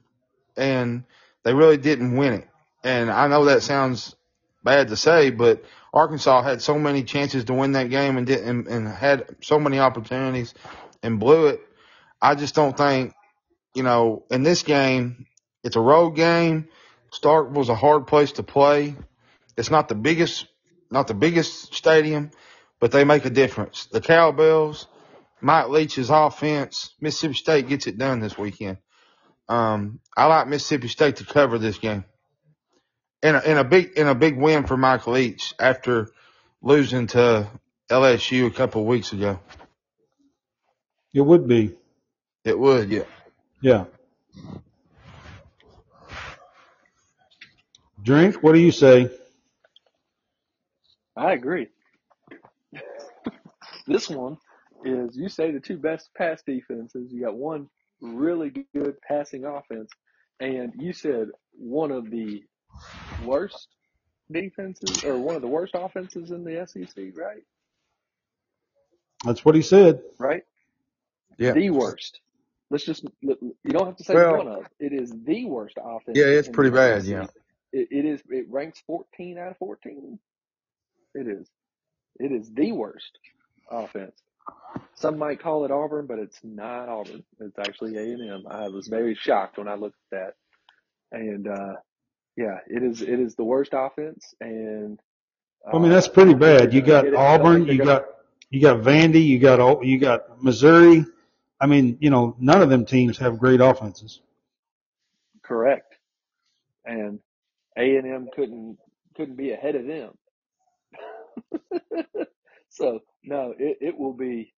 [0.56, 1.04] and
[1.42, 2.48] they really didn't win it.
[2.84, 4.14] And I know that sounds
[4.62, 8.48] bad to say, but Arkansas had so many chances to win that game and didn't,
[8.48, 10.54] and, and had so many opportunities
[11.02, 11.60] and blew it.
[12.20, 13.14] I just don't think,
[13.74, 15.26] you know, in this game,
[15.62, 16.68] it's a road game.
[17.10, 18.94] Starkville's a hard place to play.
[19.56, 20.46] It's not the biggest,
[20.90, 22.30] not the biggest stadium,
[22.78, 23.86] but they make a difference.
[23.86, 24.86] The Cowbells,
[25.40, 28.78] Mike Leach's offense, Mississippi State gets it done this weekend.
[29.48, 32.04] Um, I like Mississippi State to cover this game.
[33.22, 36.10] And a, and a big, and a big win for Mike Leach after
[36.62, 37.48] losing to
[37.90, 39.38] LSU a couple of weeks ago.
[41.12, 41.74] It would be.
[42.44, 43.04] It would, yeah.
[43.60, 43.84] Yeah.
[48.02, 48.42] Drink.
[48.42, 49.10] What do you say?
[51.16, 51.68] I agree.
[53.86, 54.38] this one
[54.86, 57.12] is you say the two best pass defenses.
[57.12, 57.68] You got one
[58.00, 59.90] really good passing offense,
[60.40, 62.42] and you said one of the
[63.24, 63.68] worst
[64.30, 67.42] defenses or one of the worst offenses in the SEC, right?
[69.24, 70.00] That's what he said.
[70.18, 70.42] Right?
[71.38, 71.52] Yeah.
[71.52, 72.20] The worst.
[72.70, 73.36] Let's just you
[73.68, 74.66] don't have to say Well- one of.
[74.80, 76.16] It is the worst offense.
[76.18, 77.10] Yeah, it's pretty bad, SEC.
[77.12, 77.26] yeah.
[77.72, 78.22] It, it is.
[78.28, 80.18] It ranks 14 out of 14.
[81.14, 81.48] It is.
[82.18, 83.18] It is the worst
[83.70, 84.16] offense.
[84.94, 87.24] Some might call it Auburn, but it's not Auburn.
[87.40, 88.44] It's actually A and M.
[88.48, 90.34] I was very shocked when I looked at
[91.12, 91.74] that, and uh,
[92.36, 93.02] yeah, it is.
[93.02, 94.98] It is the worst offense, and
[95.72, 96.74] I mean, uh, that's pretty think bad.
[96.74, 97.22] You got get it.
[97.28, 98.06] I don't Auburn, you got
[98.50, 101.04] you got Vandy, you got you got Missouri.
[101.60, 104.20] I mean, you know, none of them teams have great offenses.
[105.42, 105.94] correct,
[106.84, 107.20] and
[107.78, 108.78] A and M couldn't
[109.16, 110.12] couldn't be ahead of them.
[112.76, 114.54] so no, it, it will be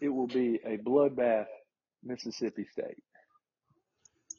[0.00, 1.46] it will be a bloodbath.
[2.04, 3.02] Mississippi State.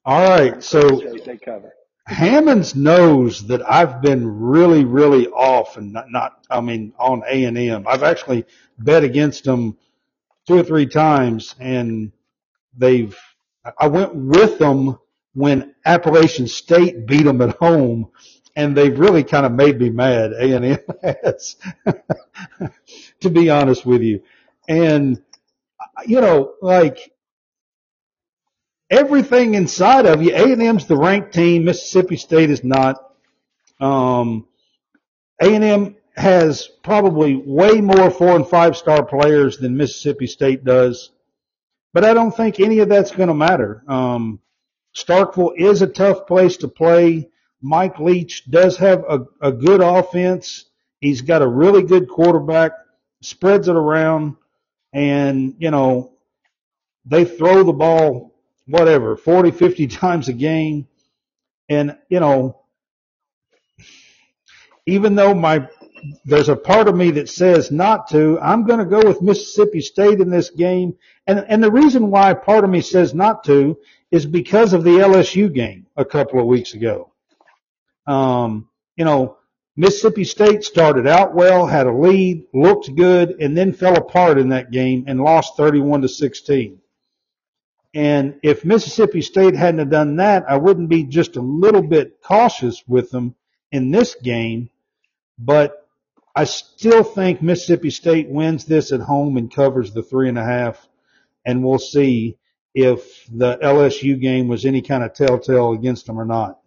[0.05, 0.81] All right, so
[1.25, 1.73] they cover.
[2.07, 7.45] Hammonds knows that I've been really, really off and not, not I mean, on A
[7.45, 7.85] and M.
[7.87, 8.45] I've actually
[8.79, 9.77] bet against them
[10.47, 12.11] two or three times, and
[12.77, 13.17] they've.
[13.79, 14.97] I went with them
[15.33, 18.11] when Appalachian State beat them at home,
[18.55, 20.31] and they've really kind of made me mad.
[20.33, 21.57] A and M has,
[23.21, 24.23] to be honest with you,
[24.67, 25.21] and
[26.05, 27.13] you know, like
[28.89, 30.33] everything inside of you.
[30.33, 31.65] A and M's the ranked team.
[31.65, 32.97] Mississippi State is not.
[33.79, 34.47] Um,
[35.41, 40.63] A and M has probably way more four and five star players than Mississippi State
[40.63, 41.11] does,
[41.93, 43.83] but I don't think any of that's going to matter.
[43.87, 44.39] Um,
[44.95, 47.29] Starkville is a tough place to play.
[47.65, 50.65] Mike Leach does have a, a good offense.
[51.01, 52.73] He's got a really good quarterback,
[53.23, 54.35] spreads it around,
[54.93, 56.13] and, you know,
[57.05, 58.35] they throw the ball,
[58.67, 60.87] whatever, 40, 50 times a game.
[61.67, 62.61] And, you know,
[64.85, 65.67] even though my,
[66.23, 69.81] there's a part of me that says not to, I'm going to go with Mississippi
[69.81, 70.95] State in this game.
[71.25, 73.75] And, and the reason why part of me says not to
[74.11, 77.11] is because of the LSU game a couple of weeks ago.
[78.07, 79.37] Um, you know,
[79.77, 84.49] Mississippi State started out well, had a lead, looked good, and then fell apart in
[84.49, 86.79] that game and lost 31 to 16.
[87.93, 92.21] And if Mississippi State hadn't have done that, I wouldn't be just a little bit
[92.21, 93.35] cautious with them
[93.71, 94.69] in this game.
[95.37, 95.87] But
[96.35, 100.43] I still think Mississippi State wins this at home and covers the three and a
[100.43, 100.85] half.
[101.45, 102.37] And we'll see
[102.73, 106.59] if the LSU game was any kind of telltale against them or not.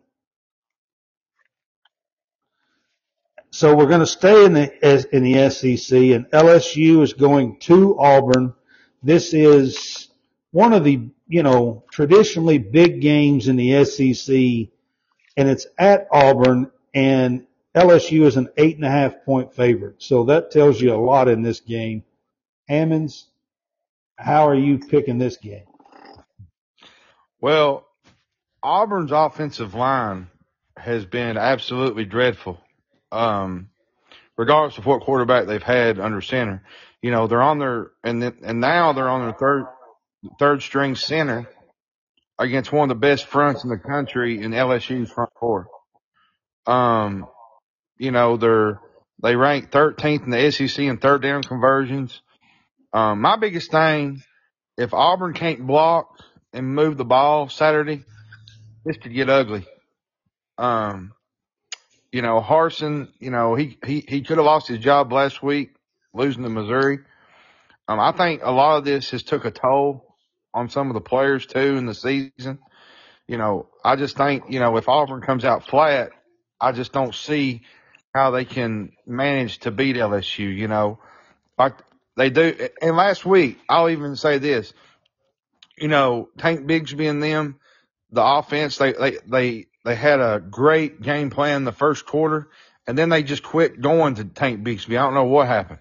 [3.50, 7.98] So we're going to stay in the in the SEC, and LSU is going to
[7.98, 8.54] Auburn.
[9.02, 10.08] This is
[10.50, 14.34] one of the you know traditionally big games in the SEC,
[15.36, 20.02] and it's at Auburn, and LSU is an eight and a half point favorite.
[20.02, 22.04] So that tells you a lot in this game.
[22.68, 23.28] Hammonds,
[24.16, 25.64] how are you picking this game?
[27.40, 27.86] Well,
[28.62, 30.28] Auburn's offensive line
[30.76, 32.60] has been absolutely dreadful.
[33.10, 33.70] Um,
[34.36, 36.62] regardless of what quarterback they've had under center,
[37.02, 39.66] you know, they're on their, and then, and now they're on their third,
[40.38, 41.48] third string center
[42.38, 45.68] against one of the best fronts in the country in LSU's front four.
[46.66, 47.26] Um,
[47.98, 48.80] you know, they're,
[49.22, 52.20] they rank 13th in the SEC in third down conversions.
[52.92, 54.22] Um, my biggest thing,
[54.76, 56.08] if Auburn can't block
[56.52, 58.04] and move the ball Saturday,
[58.84, 59.66] this could get ugly.
[60.56, 61.12] Um,
[62.18, 65.76] you know, Harsin, you know, he, he, he could have lost his job last week
[66.12, 66.98] losing to Missouri.
[67.86, 70.16] Um, I think a lot of this has took a toll
[70.52, 72.58] on some of the players too in the season.
[73.28, 76.10] You know, I just think, you know, if Auburn comes out flat,
[76.60, 77.62] I just don't see
[78.12, 80.98] how they can manage to beat LSU, you know,
[81.56, 81.74] like
[82.16, 82.68] they do.
[82.82, 84.72] And last week, I'll even say this,
[85.76, 87.60] you know, Tank Bigsby and them,
[88.10, 92.50] the offense, they, they, they, they had a great game plan the first quarter
[92.86, 94.98] and then they just quit going to Tank Bigsby.
[94.98, 95.78] I don't know what happened.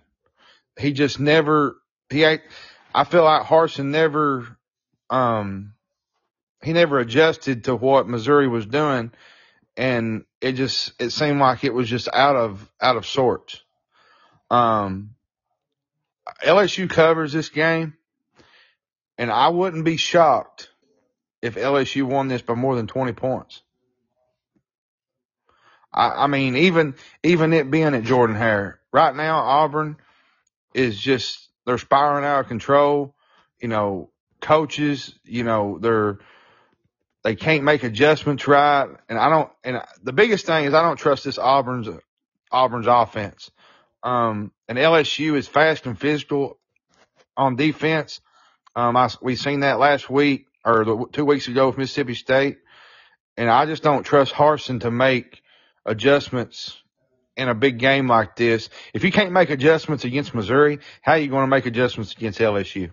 [0.80, 1.76] He just never,
[2.10, 4.47] he, I feel like Harsin never,
[5.10, 5.74] um,
[6.64, 9.12] he never adjusted to what Missouri was doing
[9.76, 13.62] and it just, it seemed like it was just out of, out of sorts.
[14.49, 15.16] Um,
[16.45, 17.97] LSU covers this game
[19.18, 20.70] and I wouldn't be shocked
[21.41, 23.64] if LSU won this by more than 20 points.
[25.98, 26.93] I, I mean, even,
[27.24, 29.98] even it being at Jordan Hare right now, Auburn
[30.76, 33.16] is just, they're spiraling out of control.
[33.60, 36.20] You know, coaches, you know, they're,
[37.24, 38.88] they can't make adjustments right.
[39.10, 41.89] And I don't, and the biggest thing is I don't trust this Auburn's,
[42.52, 43.50] Auburn's offense.
[44.04, 46.60] Um, and LSU is fast and physical
[47.36, 48.22] on defense.
[48.76, 52.60] Um, I, we seen that last week or the, two weeks ago with Mississippi State.
[53.36, 55.41] And I just don't trust Harsin to make
[55.88, 56.77] adjustments
[57.38, 58.69] in a big game like this.
[58.93, 62.39] If you can't make adjustments against Missouri, how are you going to make adjustments against
[62.39, 62.91] LSU?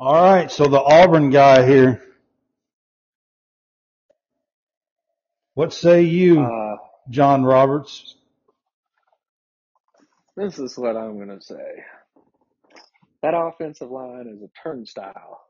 [0.00, 2.02] All right, so the Auburn guy here.
[5.54, 6.76] What say you, Uh,
[7.10, 8.16] John Roberts?
[10.36, 11.84] this is what I'm going to say.
[13.22, 15.40] That offensive line is a turnstile.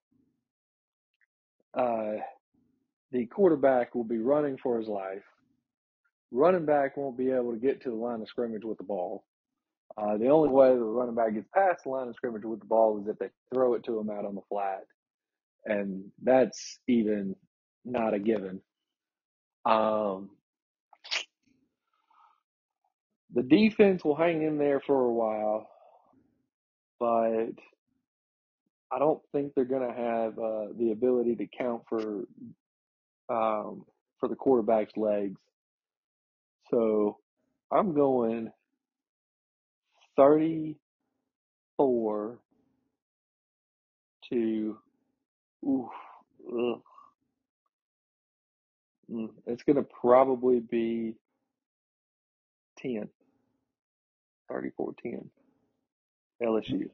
[1.76, 2.18] Uh,
[3.16, 5.22] the quarterback will be running for his life.
[6.30, 9.24] Running back won't be able to get to the line of scrimmage with the ball.
[9.96, 12.66] Uh, the only way the running back gets past the line of scrimmage with the
[12.66, 14.84] ball is if they throw it to him out on the flat.
[15.64, 17.34] And that's even
[17.86, 18.60] not a given.
[19.64, 20.28] Um,
[23.32, 25.70] the defense will hang in there for a while,
[27.00, 27.52] but
[28.92, 32.26] I don't think they're going to have uh, the ability to count for
[33.28, 33.84] um,
[34.18, 35.38] for the quarterback's legs.
[36.70, 37.18] So
[37.72, 38.50] I'm going
[40.16, 42.38] 34
[44.30, 44.78] to
[45.66, 45.88] oof,
[46.48, 46.82] ugh,
[49.10, 51.14] mm, it's going to probably be
[52.78, 53.08] 10,
[54.50, 55.30] 34 10
[56.42, 56.88] LSU.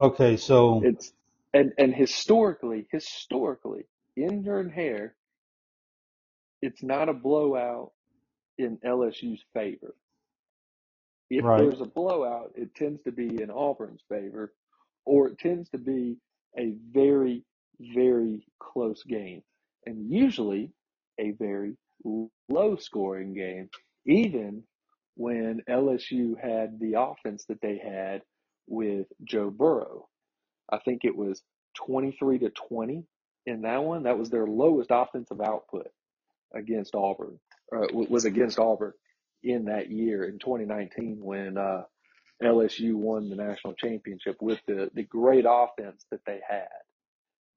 [0.00, 1.12] Okay, so It's
[1.54, 3.86] and and historically, historically,
[4.16, 5.14] in Jordan Hare,
[6.62, 7.92] it's not a blowout
[8.58, 9.94] in LSU's favor.
[11.30, 14.54] If right, there's a blowout, it tends to be in Auburn's favor,
[15.04, 16.16] or it tends to be
[16.58, 17.44] a very,
[17.80, 19.42] very close game,
[19.86, 20.70] and usually
[21.18, 21.76] a very
[22.48, 23.68] low scoring game,
[24.06, 24.62] even
[25.16, 28.22] when LSU had the offense that they had
[28.68, 30.08] with Joe Burrow.
[30.70, 31.42] I think it was
[31.76, 33.04] 23 to 20
[33.46, 34.04] in that one.
[34.04, 35.88] That was their lowest offensive output
[36.56, 37.38] against Auburn,
[37.76, 38.92] uh, was against Auburn
[39.42, 41.82] in that year in 2019 when uh,
[42.42, 46.68] LSU won the national championship with the, the great offense that they had.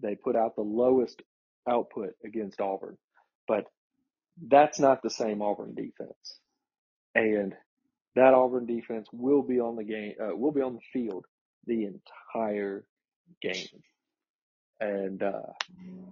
[0.02, 1.22] They put out the lowest
[1.70, 2.98] output against Auburn,
[3.48, 3.66] but
[4.48, 6.40] that's not the same Auburn defense.
[7.16, 7.54] And
[8.16, 11.26] that Auburn defense will be on the game, uh, will be on the field
[11.68, 12.86] the entire
[13.42, 13.68] game.
[14.80, 15.42] And uh,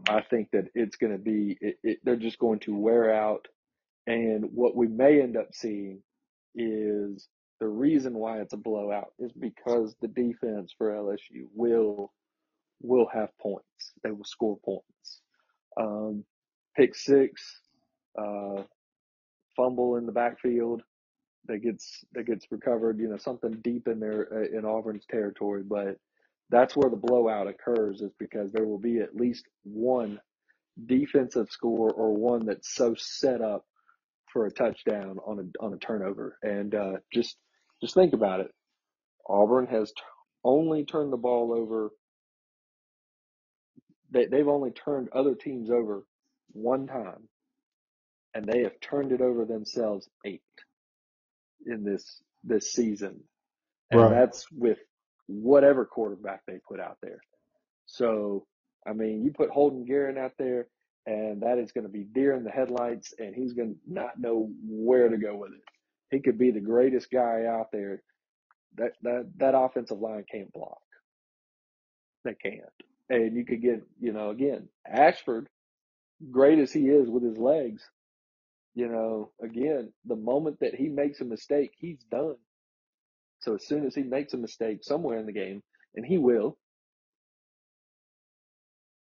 [0.09, 3.47] I think that it's going to be it, it, they're just going to wear out,
[4.07, 6.01] and what we may end up seeing
[6.55, 7.27] is
[7.59, 12.11] the reason why it's a blowout is because the defense for LSU will
[12.81, 13.93] will have points.
[14.03, 15.21] They will score points.
[15.79, 16.25] Um,
[16.75, 17.61] pick six,
[18.19, 18.63] uh,
[19.55, 20.83] fumble in the backfield
[21.47, 22.99] that gets that gets recovered.
[22.99, 25.97] You know, something deep in there uh, in Auburn's territory, but
[26.51, 30.19] that's where the blowout occurs is because there will be at least one
[30.87, 33.65] defensive score or one that's so set up
[34.31, 36.37] for a touchdown on a on a turnover.
[36.43, 37.37] And uh, just
[37.81, 38.51] just think about it.
[39.29, 40.03] Auburn has t-
[40.45, 41.91] only turned the ball over.
[44.11, 46.03] They they've only turned other teams over
[46.53, 47.29] one time,
[48.35, 50.41] and they have turned it over themselves eight
[51.67, 53.21] in this this season,
[53.91, 54.11] and Right.
[54.11, 54.79] that's with
[55.27, 57.19] whatever quarterback they put out there.
[57.85, 58.45] So,
[58.87, 60.67] I mean, you put Holden Geriner out there,
[61.05, 64.19] and that is going to be deer in the headlights, and he's going to not
[64.19, 65.61] know where to go with it.
[66.11, 68.01] He could be the greatest guy out there.
[68.77, 70.79] That that that offensive line can't block.
[72.23, 72.61] They can't.
[73.09, 75.47] And you could get, you know, again, Ashford,
[76.31, 77.83] great as he is with his legs,
[78.75, 82.35] you know, again, the moment that he makes a mistake, he's done.
[83.41, 85.63] So as soon as he makes a mistake somewhere in the game,
[85.95, 86.57] and he will,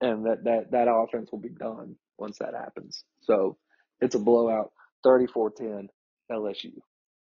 [0.00, 3.04] and that that that offense will be done once that happens.
[3.22, 3.56] So
[4.00, 4.72] it's a blowout,
[5.06, 5.88] 34-10
[6.30, 6.72] LSU.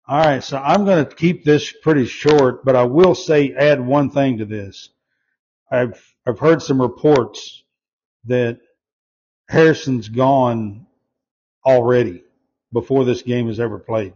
[0.08, 3.80] All right, so I'm going to keep this pretty short, but I will say add
[3.80, 4.90] one thing to this.
[5.70, 7.62] I've I've heard some reports
[8.26, 8.60] that
[9.50, 10.86] Harsin's gone
[11.64, 12.24] already
[12.72, 14.14] before this game is ever played.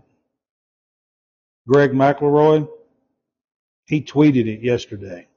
[1.68, 2.68] Greg McElroy,
[3.87, 5.28] he tweeted it yesterday.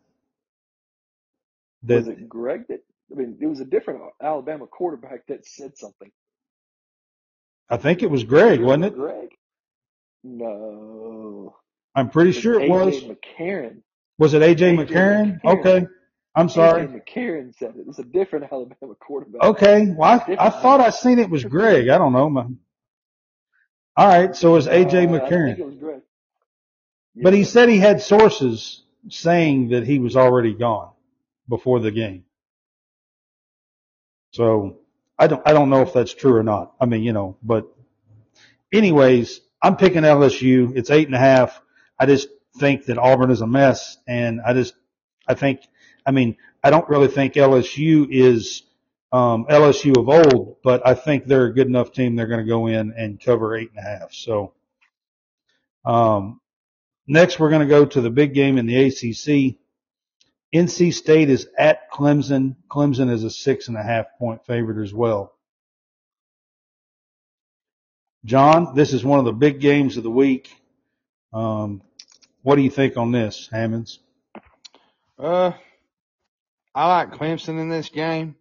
[1.88, 2.84] Was That it Greg that?
[3.12, 6.12] I mean, it was a different Alabama quarterback that said something.
[7.70, 8.95] I think it was Greg, wasn't it?
[8.95, 9.30] Greg?
[10.24, 11.56] No,
[11.95, 12.93] I'm pretty it sure it was.
[12.95, 13.82] AJ McCarron.
[14.18, 15.41] Was it AJ AJ McCarron?
[15.41, 15.60] McCarron.
[15.60, 15.88] Okay.
[16.36, 16.88] I'm sorry.
[16.88, 17.80] AJ McCarron said it.
[17.82, 19.41] It was a different Alabama quarterback.
[19.43, 19.88] Okay.
[19.97, 21.89] Well, I, I thought I seen it was Greg.
[21.89, 22.30] I don't know.
[22.30, 22.47] My-
[23.95, 24.36] All right.
[24.36, 25.60] So it was Uh, AJ I think McCarron.
[25.60, 26.02] it was Greg.
[27.22, 30.91] But he said he had sources saying that he was already gone
[31.47, 32.26] before the game.
[34.32, 34.78] So
[35.17, 36.74] I don't, I don't know if that's true or not.
[36.80, 37.67] I mean, you know, but
[38.74, 40.76] anyways, I'm picking LSU.
[40.76, 41.61] It's eight and a half.
[41.99, 43.97] I just think that Auburn is a mess.
[44.07, 44.76] And I just,
[45.28, 45.61] I think,
[46.05, 48.63] I mean, I don't really think LSU is,
[49.11, 52.15] um, LSU of old, but I think they're a good enough team.
[52.15, 54.13] They're going to go in and cover eight and a half.
[54.13, 54.53] So,
[55.84, 56.39] um,
[57.10, 59.57] next we're going to go to the big game in the ACC.
[60.55, 62.55] NC State is at Clemson.
[62.70, 65.34] Clemson is a six and a half point favorite as well.
[68.26, 70.53] John, this is one of the big games of the week.
[71.32, 71.82] Um,
[72.41, 73.99] what do you think on this, Hammonds?
[75.18, 75.51] Uh,
[76.74, 78.36] I like Clemson in this game,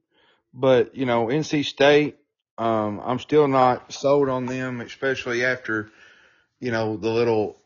[0.54, 2.16] but you know, NC State,
[2.56, 5.90] um, I'm still not sold on them, especially after,
[6.60, 7.56] you know, the little,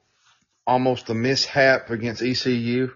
[0.67, 2.93] almost a mishap against ECU.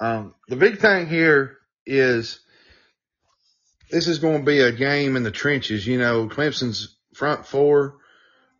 [0.00, 2.40] Um, the big thing here is
[3.90, 5.86] this is going to be a game in the trenches.
[5.86, 7.96] You know, Clemson's front four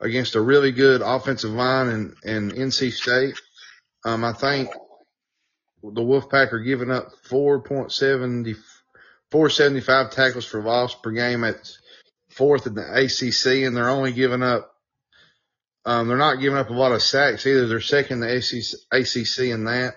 [0.01, 3.41] against a really good offensive line and, NC State.
[4.05, 4.71] Um, I think
[5.83, 8.57] the Wolfpack are giving up 4.70,
[9.31, 11.71] 475 tackles for loss per game at
[12.31, 14.76] fourth in the ACC, and they're only giving up,
[15.87, 17.69] um, they're not giving up a lot of sacks either.
[17.69, 19.95] They're second the ACC, ACC in that.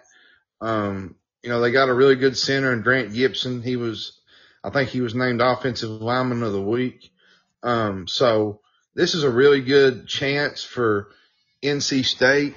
[0.62, 3.64] Um, you know, they got a really good center in Grant Gibson.
[3.64, 4.20] He was,
[4.64, 7.12] I think he was named offensive lineman of the week.
[7.64, 8.62] Um, so
[8.94, 11.08] this is a really good chance for
[11.64, 12.56] NC State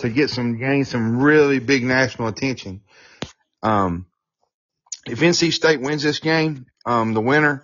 [0.00, 2.82] to get some, gain some really big national attention.
[3.62, 4.06] Um,
[5.06, 7.62] if NC State wins this game, um, the winner,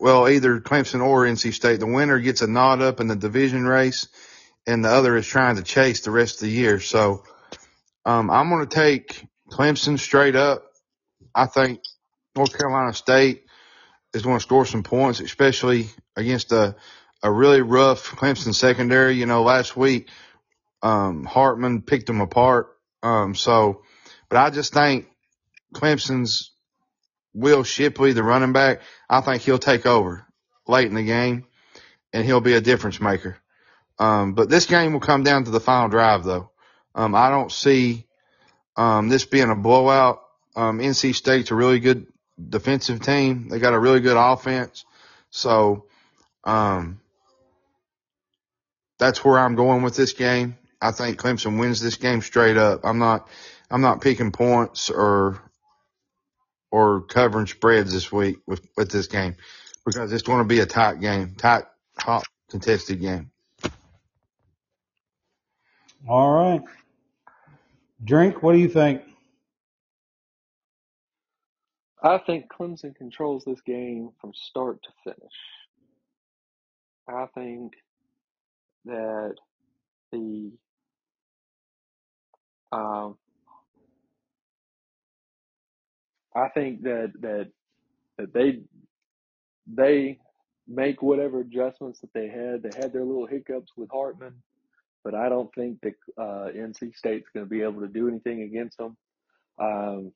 [0.00, 3.64] well, either Clemson or NC State, the winner gets a nod up in the division
[3.64, 4.08] race
[4.66, 6.80] and the other is trying to chase the rest of the year.
[6.80, 7.24] So,
[8.04, 10.64] um, I'm going to take Clemson straight up.
[11.34, 11.80] I think
[12.34, 13.44] North Carolina State
[14.14, 16.76] is going to score some points, especially against a,
[17.22, 19.14] a really rough Clemson secondary.
[19.14, 20.08] You know, last week,
[20.82, 22.68] um, Hartman picked them apart.
[23.02, 23.82] Um, so,
[24.28, 25.06] but I just think
[25.74, 26.51] Clemson's
[27.34, 30.26] Will Shipley, the running back, I think he'll take over
[30.66, 31.46] late in the game
[32.12, 33.38] and he'll be a difference maker.
[33.98, 36.50] Um, but this game will come down to the final drive though.
[36.94, 38.06] Um, I don't see,
[38.76, 40.22] um, this being a blowout.
[40.54, 42.06] Um, NC State's a really good
[42.48, 43.48] defensive team.
[43.48, 44.84] They got a really good offense.
[45.30, 45.86] So,
[46.44, 47.00] um,
[48.98, 50.58] that's where I'm going with this game.
[50.80, 52.80] I think Clemson wins this game straight up.
[52.84, 53.28] I'm not,
[53.70, 55.40] I'm not picking points or,
[56.72, 59.36] or covering spreads this week with, with this game
[59.84, 61.64] because it's going to be a tight game, tight,
[61.98, 63.30] hot, contested game.
[66.08, 66.62] All right.
[68.02, 69.02] Drink, what do you think?
[72.02, 75.32] I think Clemson controls this game from start to finish.
[77.08, 77.74] I think
[78.86, 79.34] that
[80.10, 80.50] the
[82.72, 83.16] um,
[86.34, 87.50] I think that that
[88.18, 88.60] that they
[89.66, 90.18] they
[90.68, 92.62] make whatever adjustments that they had.
[92.62, 94.34] They had their little hiccups with Hartman,
[95.04, 98.42] but I don't think that uh, NC State's going to be able to do anything
[98.42, 98.96] against them.
[99.60, 100.12] Um,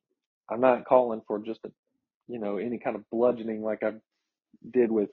[0.51, 1.71] I'm not calling for just a
[2.29, 3.93] you know any kind of bludgeoning like I
[4.73, 5.11] did with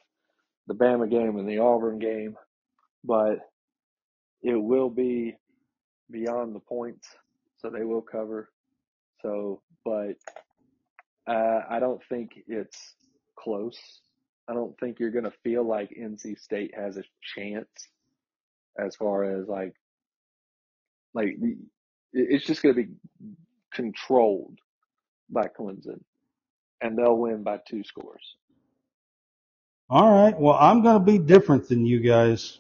[0.68, 2.36] the Bama game and the Auburn game,
[3.04, 3.40] but
[4.42, 5.36] it will be
[6.12, 7.08] beyond the points,
[7.58, 8.50] so they will cover.
[9.22, 10.16] So, but
[11.28, 12.96] uh, I don't think it's
[13.40, 13.80] close.
[14.50, 17.04] I don't think you're going to feel like NC State has a
[17.36, 17.70] chance
[18.80, 19.74] as far as like
[21.14, 21.38] like
[22.14, 22.90] it's just going to be
[23.74, 24.60] controlled
[25.30, 26.02] by Clemson,
[26.82, 28.36] and they'll win by two scores.
[29.90, 30.38] All right.
[30.40, 32.60] Well, I'm going to be different than you guys.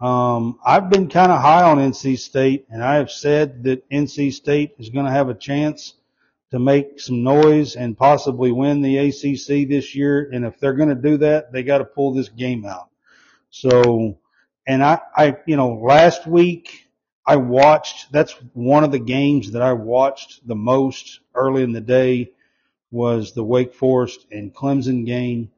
[0.00, 4.32] Um, I've been kind of high on NC State, and I have said that NC
[4.34, 5.94] State is going to have a chance
[6.50, 10.30] to make some noise and possibly win the ACC this year.
[10.32, 12.88] And if they're going to do that, they got to pull this game out.
[13.50, 14.18] So,
[14.66, 16.88] and I, I, you know, last week
[17.26, 21.80] I watched, that's one of the games that I watched the most early in the
[21.80, 22.30] day
[22.90, 25.50] was the Wake Forest and Clemson game.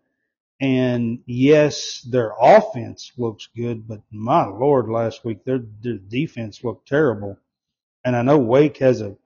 [0.61, 6.89] And yes, their offense looks good, but my lord, last week their, their defense looked
[6.89, 7.39] terrible.
[8.05, 9.16] And I know Wake has a,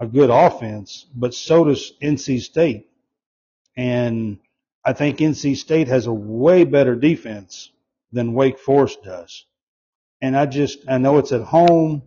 [0.00, 2.88] a good offense, but so does NC State.
[3.76, 4.38] And
[4.84, 7.70] I think NC State has a way better defense
[8.10, 9.44] than Wake Forest does.
[10.22, 12.02] And I just, I know it's at home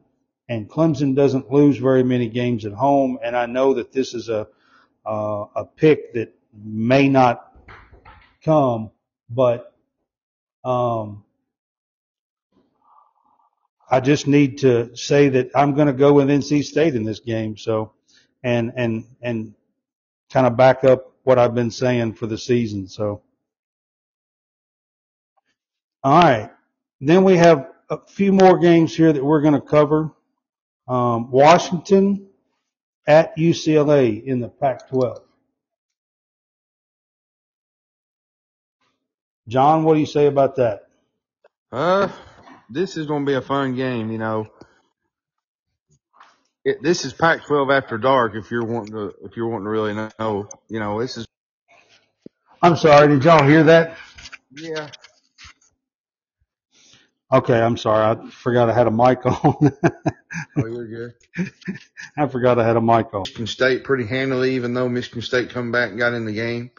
[0.49, 3.19] and Clemson doesn't lose very many games at home.
[3.23, 4.47] And I know that this is a,
[5.05, 7.55] uh, a pick that may not
[8.43, 8.91] come,
[9.29, 9.73] but
[10.65, 11.23] um,
[13.93, 17.19] I just need to say that I'm going to go with NC State in this
[17.19, 17.57] game.
[17.57, 17.93] So,
[18.43, 19.53] and and and
[20.31, 22.87] kind of back up what I've been saying for the season.
[22.87, 23.21] So,
[26.03, 26.49] all right.
[27.01, 30.09] Then we have a few more games here that we're going to cover.
[30.87, 32.29] Um, Washington
[33.05, 35.19] at UCLA in the Pac-12.
[39.47, 40.87] John, what do you say about that?
[41.71, 42.07] Uh,
[42.73, 44.11] this is going to be a fun game.
[44.11, 44.47] You know,
[46.65, 48.35] it, this is Pac-12 after dark.
[48.35, 51.27] If you're wanting to, if you're wanting to really know, you know, this is.
[52.61, 53.07] I'm sorry.
[53.09, 53.97] Did y'all hear that?
[54.51, 54.89] Yeah.
[57.31, 58.17] Okay, I'm sorry.
[58.17, 59.71] I forgot I had a mic on.
[60.57, 61.13] oh, you're good.
[62.17, 63.21] I forgot I had a mic on.
[63.21, 66.71] Michigan State pretty handily, even though Michigan State come back and got in the game.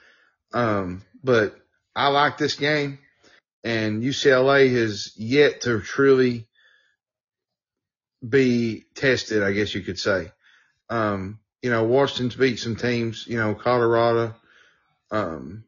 [0.53, 1.57] Um, but
[1.97, 3.01] I like this game,
[3.65, 6.47] and UCLA has yet to truly
[8.27, 10.31] be tested, I guess you could say.
[10.91, 14.35] Um, you know, Washington's beat some teams, you know, Colorado,
[15.11, 15.65] um,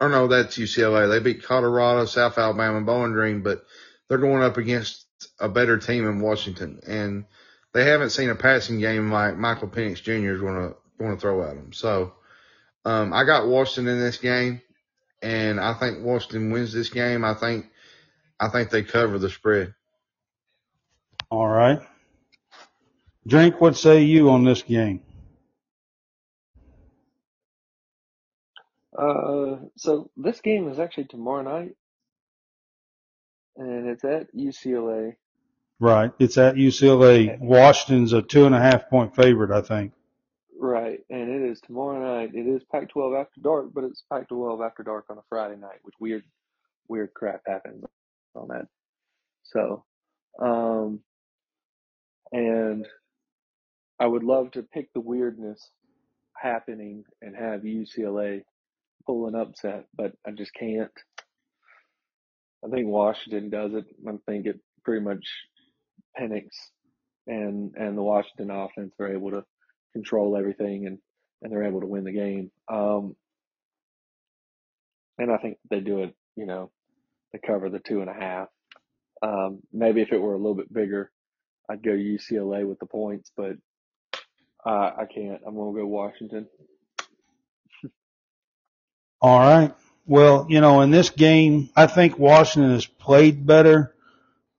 [0.00, 1.08] or no, that's UCLA.
[1.08, 3.64] They beat Colorado, South Alabama, Bowling Green, but
[4.08, 5.04] they're going up against
[5.38, 7.26] a better team in Washington, and
[7.74, 10.32] they haven't seen a passing game like Michael Penix Jr.
[10.32, 11.72] is going to going to throw at them.
[11.72, 12.14] So,
[12.84, 14.62] um, I got Washington in this game
[15.24, 17.24] and I think Washington wins this game.
[17.24, 17.66] I think
[18.38, 19.74] I think they cover the spread.
[21.30, 21.80] All right.
[23.26, 25.00] Drink, what say you on this game?
[28.96, 31.74] Uh, so this game is actually tomorrow night,
[33.56, 35.16] and it's at UCLA.
[35.80, 36.12] Right.
[36.18, 37.38] It's at UCLA.
[37.40, 39.92] Washington's a two and a half point favorite, I think.
[40.58, 42.34] Right, and it is tomorrow night.
[42.34, 45.94] It is Pac-12 after dark, but it's Pac-12 after dark on a Friday night, which
[46.00, 46.24] weird,
[46.88, 47.84] weird crap happens
[48.36, 48.66] on that.
[49.44, 49.84] So,
[50.40, 51.00] um,
[52.32, 52.86] and
[54.00, 55.70] I would love to pick the weirdness
[56.36, 58.42] happening and have UCLA
[59.06, 60.90] pull an upset, but I just can't.
[62.64, 63.84] I think Washington does it.
[64.08, 65.24] I think it pretty much
[66.18, 66.48] Penix
[67.26, 69.44] and and the Washington offense are able to
[69.94, 70.98] control everything and
[71.42, 72.52] and they're able to win the game.
[72.68, 73.16] Um,
[75.18, 76.14] and I think they do it.
[76.36, 76.70] You know,
[77.32, 78.48] they cover the two and a half.
[79.22, 81.12] Um, maybe if it were a little bit bigger,
[81.70, 83.56] I'd go UCLA with the points, but
[84.66, 85.42] uh, I can't.
[85.46, 86.48] I'm gonna go Washington.
[89.20, 89.74] All right.
[90.06, 93.93] Well, you know, in this game, I think Washington has played better.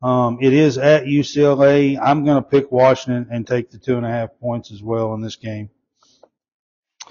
[0.03, 1.99] Um, it is at UCLA.
[2.01, 5.13] I'm going to pick Washington and take the two and a half points as well
[5.15, 5.69] in this game.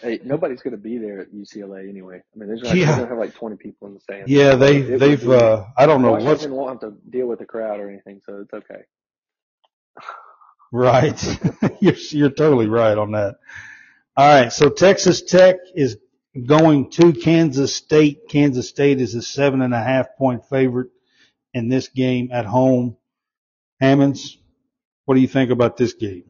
[0.02, 2.22] Hey, nobody's going to be there at UCLA anyway.
[2.34, 2.86] I mean, there's like, Yeah.
[2.86, 4.30] they're going to have like 20 people in the stands.
[4.30, 5.28] Yeah, they it they've.
[5.28, 6.22] uh, I don't know what.
[6.22, 8.82] Washington won't have to deal with the crowd or anything, so it's okay.
[10.72, 11.40] right.
[11.80, 13.36] you're you're totally right on that.
[14.16, 15.98] All right, so Texas Tech is
[16.46, 18.28] going to Kansas State.
[18.28, 20.90] Kansas State is a seven and a half point favorite
[21.54, 22.96] in this game at home.
[23.80, 24.36] Hammonds,
[25.04, 26.24] what do you think about this game?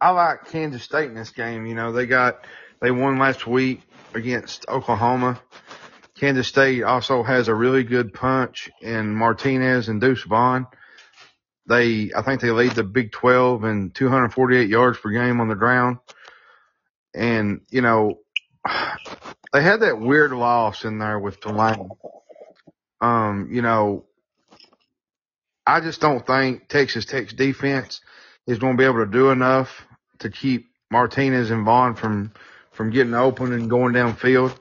[0.00, 1.66] I like Kansas State in this game.
[1.66, 2.44] You know, they got,
[2.80, 3.82] they won last week
[4.14, 5.40] against Oklahoma.
[6.18, 10.66] Kansas State also has a really good punch in Martinez and Deuce Vaughn.
[11.66, 15.54] They, I think they lead the Big 12 in 248 yards per game on the
[15.54, 15.98] ground.
[17.14, 18.18] And, you know,
[19.52, 21.88] they had that weird loss in there with Tulane.
[23.04, 24.06] Um, you know,
[25.66, 28.00] I just don't think Texas Tech's defense
[28.46, 29.86] is going to be able to do enough
[30.20, 32.32] to keep Martinez and Vaughn from
[32.72, 34.56] from getting open and going downfield.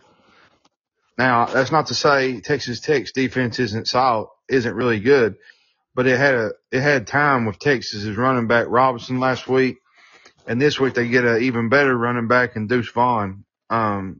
[1.17, 5.35] Now, that's not to say Texas Tech's defense isn't solid, isn't really good,
[5.95, 9.77] but it had a it had time with Texas's running back Robinson last week,
[10.47, 14.19] and this week they get an even better running back in Deuce Vaughn um,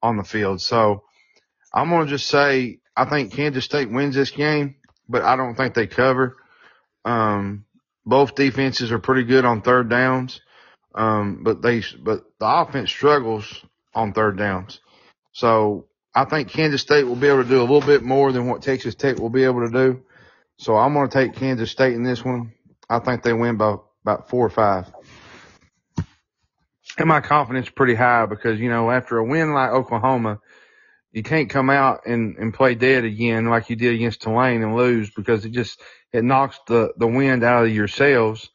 [0.00, 0.60] on the field.
[0.60, 1.02] So
[1.74, 4.76] I'm gonna just say I think Kansas State wins this game,
[5.08, 6.36] but I don't think they cover.
[7.04, 7.64] Um,
[8.04, 10.40] both defenses are pretty good on third downs.
[10.94, 13.64] Um, but they, but the offense struggles
[13.94, 14.80] on third downs.
[15.32, 18.46] So I think Kansas State will be able to do a little bit more than
[18.46, 20.02] what Texas Tech will be able to do.
[20.58, 22.52] So I'm going to take Kansas State in this one.
[22.88, 24.92] I think they win by about four or five.
[26.98, 30.40] And my confidence is pretty high because, you know, after a win like Oklahoma,
[31.12, 34.76] you can't come out and, and play dead again like you did against Tulane and
[34.76, 35.80] lose because it just,
[36.12, 38.50] it knocks the, the wind out of your sails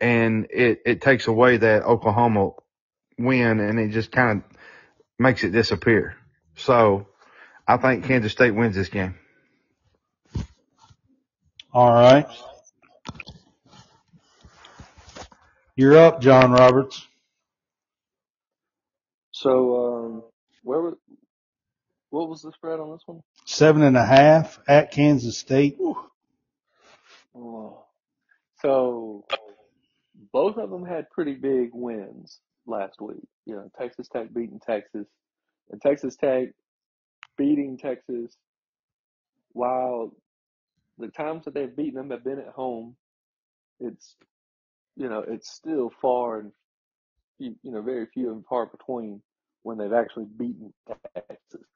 [0.00, 2.50] and it, it takes away that Oklahoma
[3.18, 4.58] win and it just kind of
[5.18, 6.16] makes it disappear.
[6.56, 7.08] So
[7.68, 9.16] I think Kansas State wins this game.
[11.72, 12.26] All right.
[15.76, 17.06] You're up, John Roberts.
[19.32, 20.22] So, um,
[20.62, 20.94] where was
[22.12, 23.22] what was the spread on this one?
[23.46, 25.78] Seven and a half at Kansas State.
[27.34, 27.84] Oh.
[28.60, 29.24] So,
[30.30, 33.26] both of them had pretty big wins last week.
[33.46, 35.06] You know, Texas Tech beating Texas,
[35.70, 36.48] and Texas Tech
[37.38, 38.36] beating Texas.
[39.54, 40.12] While
[40.98, 42.94] the times that they've beaten them have been at home,
[43.80, 44.16] it's
[44.96, 46.52] you know it's still far and
[47.38, 49.22] you know very few and far between
[49.62, 50.74] when they've actually beaten
[51.14, 51.66] Texas.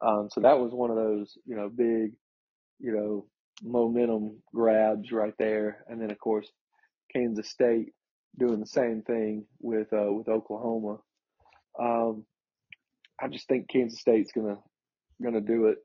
[0.00, 2.12] Um, so that was one of those you know big
[2.78, 3.26] you know
[3.62, 6.48] momentum grabs right there, and then of course
[7.12, 7.92] Kansas State
[8.38, 10.98] doing the same thing with uh, with Oklahoma.
[11.78, 12.24] Um,
[13.20, 14.58] I just think Kansas State's gonna
[15.22, 15.78] gonna do it.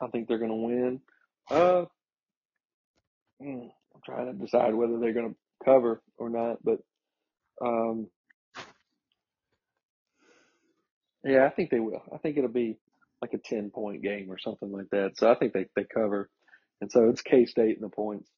[0.00, 1.00] I think they're gonna win.
[1.50, 1.84] Uh,
[3.42, 6.78] mm, I'm trying to decide whether they're gonna cover or not, but
[7.60, 8.08] um,
[11.24, 12.02] yeah, I think they will.
[12.12, 12.78] I think it'll be
[13.22, 15.18] like a ten point game or something like that.
[15.18, 16.28] So I think they they cover,
[16.80, 18.28] and so it's K State and the points.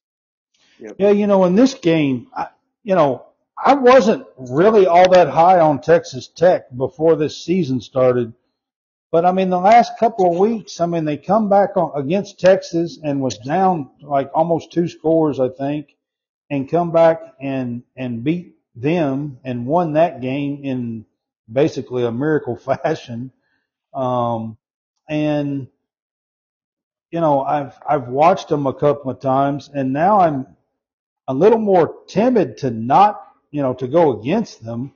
[0.79, 0.95] Yep.
[0.97, 2.47] Yeah, you know, in this game, I,
[2.83, 3.25] you know,
[3.63, 8.33] I wasn't really all that high on Texas Tech before this season started.
[9.11, 12.39] But I mean, the last couple of weeks, I mean, they come back on against
[12.39, 15.95] Texas and was down like almost two scores, I think,
[16.49, 21.05] and come back and, and beat them and won that game in
[21.51, 23.31] basically a miracle fashion.
[23.93, 24.57] Um,
[25.11, 25.67] and,
[27.11, 30.47] you know, I've, I've watched them a couple of times and now I'm
[31.27, 34.93] a little more timid to not, you know, to go against them.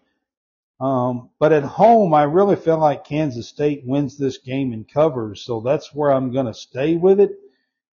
[0.79, 5.41] Um, but at home, I really feel like Kansas State wins this game and covers.
[5.41, 7.31] So that's where I'm going to stay with it.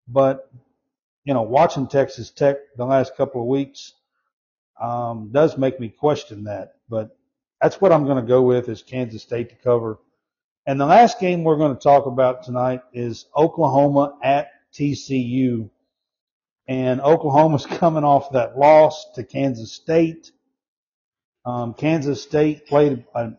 [0.07, 0.49] But,
[1.25, 3.95] you know, watching Texas Tech the last couple of weeks,
[4.81, 6.75] um, does make me question that.
[6.89, 7.17] But
[7.61, 9.99] that's what I'm going to go with is Kansas State to cover.
[10.67, 15.71] And the last game we're going to talk about tonight is Oklahoma at TCU.
[16.69, 20.31] And Oklahoma's coming off that loss to Kansas State.
[21.45, 23.33] Um, Kansas State played a,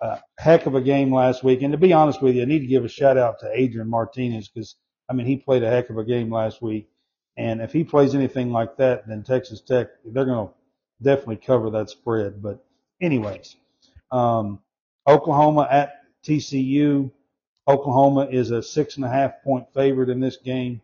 [0.00, 1.60] a heck of a game last week.
[1.60, 3.90] And to be honest with you, I need to give a shout out to Adrian
[3.90, 4.76] Martinez because,
[5.10, 6.88] I mean, he played a heck of a game last week.
[7.36, 10.54] And if he plays anything like that, then Texas Tech, they're going to
[11.02, 12.40] definitely cover that spread.
[12.42, 12.64] But
[13.02, 13.56] anyways,
[14.10, 14.60] um,
[15.06, 15.95] Oklahoma at
[16.26, 17.10] TCU.
[17.68, 20.80] Oklahoma is a six and a half point favorite in this game.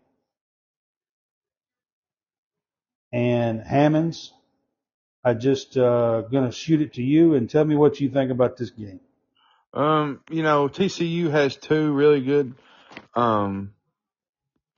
[3.13, 4.33] And Hammonds,
[5.25, 8.57] I just uh, gonna shoot it to you and tell me what you think about
[8.57, 9.01] this game.
[9.75, 12.55] Um, you know, TCU has two really good
[13.15, 13.73] um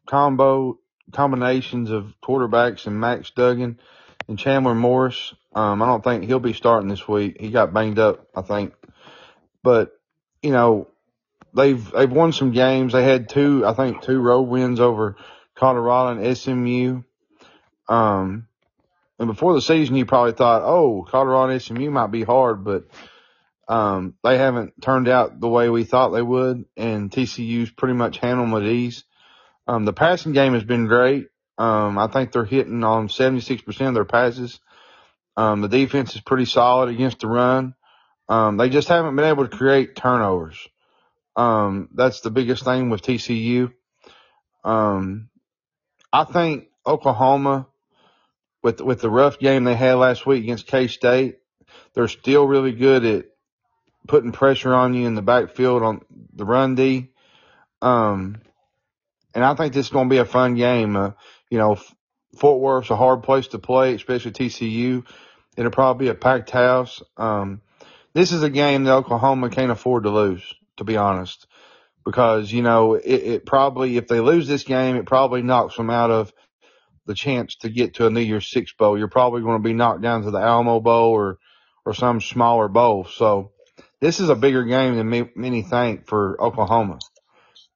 [0.06, 0.78] combo
[1.12, 3.78] combinations of quarterbacks and Max Duggan
[4.28, 5.34] and Chandler Morris.
[5.54, 7.36] Um, I don't think he'll be starting this week.
[7.40, 8.74] He got banged up, I think.
[9.62, 9.93] But,
[10.44, 10.88] you know,
[11.54, 12.92] they've they've won some games.
[12.92, 15.16] They had two, I think, two road wins over
[15.54, 17.02] Colorado and SMU.
[17.88, 18.46] Um,
[19.18, 22.84] and before the season, you probably thought, oh, Colorado and SMU might be hard, but
[23.68, 28.18] um, they haven't turned out the way we thought they would, and TCU's pretty much
[28.18, 29.04] handled them at ease.
[29.66, 31.28] Um, the passing game has been great.
[31.56, 34.60] Um, I think they're hitting on 76% of their passes.
[35.36, 37.74] Um, the defense is pretty solid against the run.
[38.28, 40.56] Um, they just haven't been able to create turnovers.
[41.36, 43.72] Um, that's the biggest thing with TCU.
[44.62, 45.28] Um,
[46.12, 47.66] I think Oklahoma,
[48.62, 51.38] with with the rough game they had last week against K State,
[51.94, 53.26] they're still really good at
[54.06, 56.02] putting pressure on you in the backfield on
[56.34, 57.10] the run D.
[57.82, 58.40] Um,
[59.34, 60.96] and I think this is going to be a fun game.
[60.96, 61.10] Uh,
[61.50, 61.78] you know,
[62.38, 65.04] Fort Worth's a hard place to play, especially TCU.
[65.56, 67.02] It'll probably be a packed house.
[67.16, 67.60] Um,
[68.14, 70.42] this is a game that Oklahoma can't afford to lose,
[70.76, 71.46] to be honest,
[72.04, 75.90] because you know it, it probably if they lose this game, it probably knocks them
[75.90, 76.32] out of
[77.06, 78.96] the chance to get to a New Year's Six bowl.
[78.96, 81.38] You're probably going to be knocked down to the Alamo Bowl or
[81.84, 83.04] or some smaller bowl.
[83.04, 83.52] So
[84.00, 86.98] this is a bigger game than many think for Oklahoma,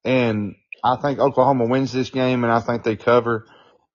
[0.04, 3.46] and I think Oklahoma wins this game, and I think they cover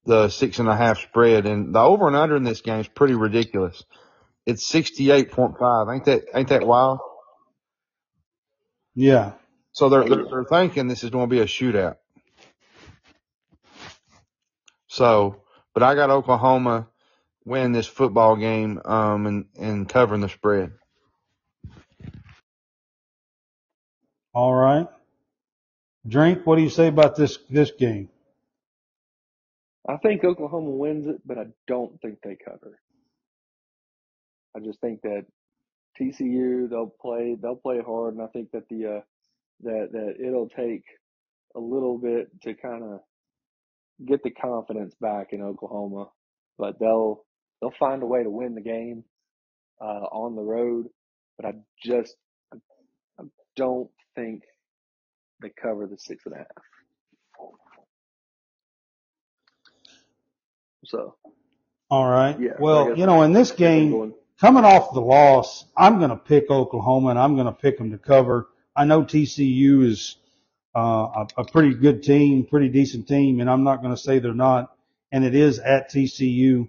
[0.05, 1.45] the six and a half spread.
[1.45, 3.83] And the over and under in this game is pretty ridiculous.
[4.45, 5.87] It's sixty eight point five.
[5.89, 6.99] Ain't that ain't that wild?
[8.95, 9.33] Yeah.
[9.73, 11.97] So they're they're, they're thinking this is going to be a shootout.
[14.87, 16.87] So, but I got Oklahoma
[17.45, 20.73] win this football game um and and covering the spread.
[24.33, 24.87] All right.
[26.07, 28.09] Drink, what do you say about this this game?
[29.89, 32.79] I think Oklahoma wins it, but I don't think they cover.
[34.55, 35.25] I just think that
[35.99, 39.01] TCU they'll play they'll play hard, and I think that the uh,
[39.63, 40.83] that that it'll take
[41.55, 42.99] a little bit to kind of
[44.05, 46.09] get the confidence back in Oklahoma,
[46.57, 47.25] but they'll
[47.61, 49.03] they'll find a way to win the game
[49.81, 50.87] uh, on the road.
[51.37, 52.15] But I just
[53.19, 53.23] I
[53.57, 54.43] don't think
[55.41, 56.47] they cover the six and a half.
[60.85, 61.15] So,
[61.89, 62.39] all right.
[62.39, 62.59] Yeah.
[62.59, 67.11] Well, you know, in this game, coming off the loss, I'm going to pick Oklahoma
[67.11, 68.49] and I'm going to pick them to cover.
[68.75, 70.17] I know TCU is
[70.75, 74.19] uh, a, a pretty good team, pretty decent team, and I'm not going to say
[74.19, 74.75] they're not.
[75.13, 76.67] And it is at TCU.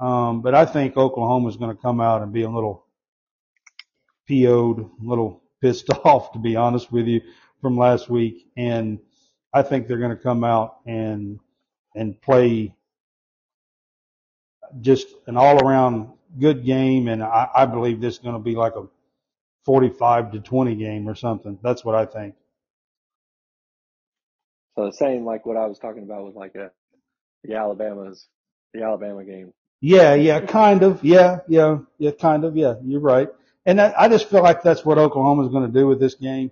[0.00, 2.84] Um, but I think Oklahoma is going to come out and be a little
[4.26, 7.20] PO'd, a little pissed off, to be honest with you
[7.60, 8.98] from last week, and
[9.54, 11.38] I think they're going to come out and
[11.94, 12.74] and play
[14.80, 18.54] just an all around good game, and I, I believe this is going to be
[18.54, 18.86] like a
[19.64, 21.58] 45 to 20 game or something.
[21.62, 22.34] That's what I think.
[24.76, 26.70] So the same like what I was talking about with like a
[27.44, 28.26] the Alabama's
[28.74, 29.52] the Alabama game.
[29.80, 31.02] Yeah, yeah, kind of.
[31.04, 32.56] Yeah, yeah, yeah, kind of.
[32.56, 33.28] Yeah, you're right.
[33.66, 36.50] And I, I just feel like that's what Oklahoma's going to do with this game.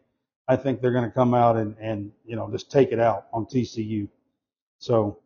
[0.49, 3.26] I think they're going to come out and, and, you know, just take it out
[3.32, 4.09] on TCU.
[4.78, 5.18] So,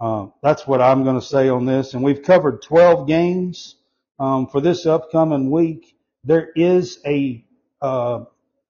[0.00, 1.94] uh, that's what I'm going to say on this.
[1.94, 3.76] And we've covered 12 games,
[4.18, 5.94] um, for this upcoming week.
[6.24, 7.44] There is a,
[7.80, 8.24] uh,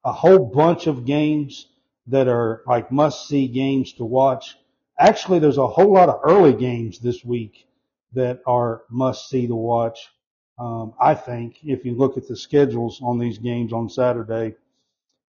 [0.05, 1.69] a whole bunch of games
[2.09, 4.57] that are like must see games to watch.
[4.99, 7.67] Actually, there's a whole lot of early games this week
[8.13, 10.09] that are must see to watch.
[10.59, 14.55] Um, I think if you look at the schedules on these games on Saturday,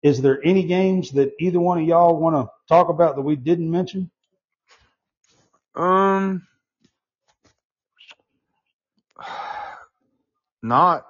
[0.03, 3.35] is there any games that either one of y'all want to talk about that we
[3.35, 4.11] didn't mention?
[5.75, 6.47] Um,
[10.63, 11.05] not,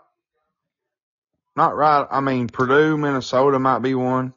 [1.55, 2.07] not right.
[2.09, 4.34] I mean, Purdue, Minnesota might be one.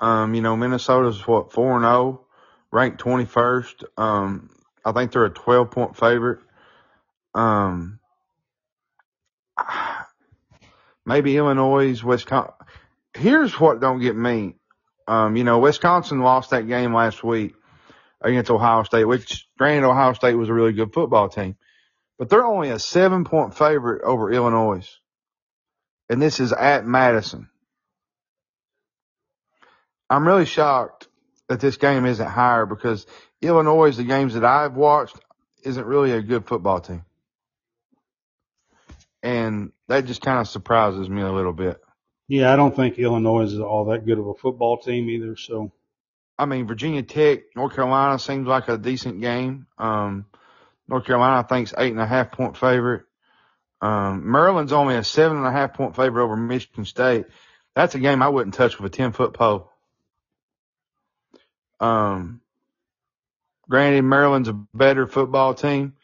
[0.00, 2.26] Um, you know, Minnesota's what four and zero, oh,
[2.70, 3.84] ranked twenty first.
[3.96, 4.50] Um,
[4.84, 6.40] I think they're a twelve point favorite.
[7.34, 8.00] Um,
[11.06, 12.54] maybe Illinois, Wisconsin.
[13.16, 14.56] Here's what don't get me.
[15.06, 17.54] Um, you know, Wisconsin lost that game last week
[18.24, 21.56] against Ohio State, which granted Ohio State was a really good football team,
[22.18, 24.88] but they're only a seven point favorite over Illinois.
[26.08, 27.48] And this is at Madison.
[30.10, 31.08] I'm really shocked
[31.48, 33.06] that this game isn't higher because
[33.40, 35.16] Illinois, the games that I've watched,
[35.62, 37.04] isn't really a good football team.
[39.22, 41.80] And that just kind of surprises me a little bit.
[42.28, 45.36] Yeah, I don't think Illinois is all that good of a football team either.
[45.36, 45.72] So,
[46.38, 49.66] I mean, Virginia Tech, North Carolina seems like a decent game.
[49.78, 50.26] Um,
[50.88, 53.04] North Carolina, I think, is eight and a half point favorite.
[53.80, 57.26] Um, Maryland's only a seven and a half point favorite over Michigan State.
[57.74, 59.70] That's a game I wouldn't touch with a 10 foot pole.
[61.80, 62.40] Um,
[63.68, 65.94] granted, Maryland's a better football team,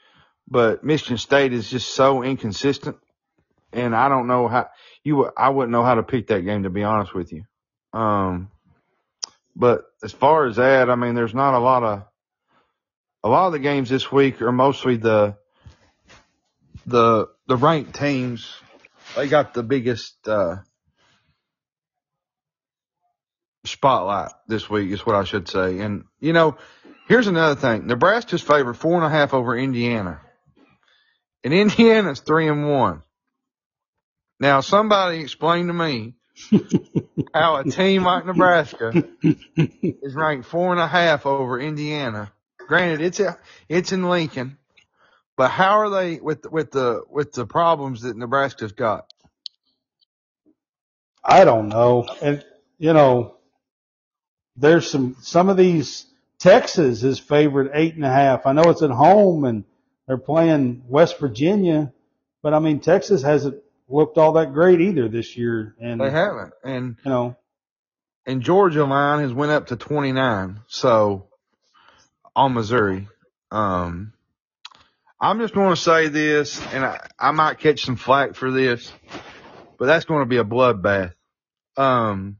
[0.49, 2.97] but Michigan State is just so inconsistent.
[3.72, 4.68] And I don't know how
[5.05, 7.45] you, I wouldn't know how to pick that game to be honest with you.
[7.93, 8.51] Um,
[9.57, 12.03] but as far as that, I mean, there's not a lot of,
[13.23, 15.37] a lot of the games this week are mostly the,
[16.87, 18.55] the, the ranked teams.
[19.17, 20.57] They got the biggest, uh,
[23.65, 25.81] spotlight this week is what I should say.
[25.81, 26.57] And, you know,
[27.09, 27.87] here's another thing.
[27.87, 30.21] Nebraska's favored four and a half over Indiana.
[31.45, 33.03] And Indiana's three and one.
[34.39, 36.15] Now somebody explain to me
[37.34, 42.32] how a team like Nebraska is ranked four and a half over Indiana.
[42.59, 43.38] Granted, it's a,
[43.68, 44.59] it's in Lincoln,
[45.36, 49.12] but how are they with with the with the problems that Nebraska's got?
[51.22, 52.09] I don't know.
[52.22, 52.45] And,
[52.78, 53.36] you know,
[54.57, 56.07] there's some, some of these,
[56.38, 58.47] Texas is favored eight and a half.
[58.47, 59.64] I know it's at home and
[60.07, 61.93] they're playing West Virginia,
[62.43, 65.74] but I mean, Texas hasn't looked all that great either this year.
[65.80, 67.36] And, They haven't, and you know,
[68.26, 70.61] and Georgia line has went up to 29.
[70.68, 71.28] So
[72.36, 73.09] on Missouri,
[73.51, 74.12] um,
[75.20, 78.93] I'm just going to say this, and I, I might catch some flack for this,
[79.78, 81.12] but that's going to be a bloodbath.
[81.76, 82.36] Um,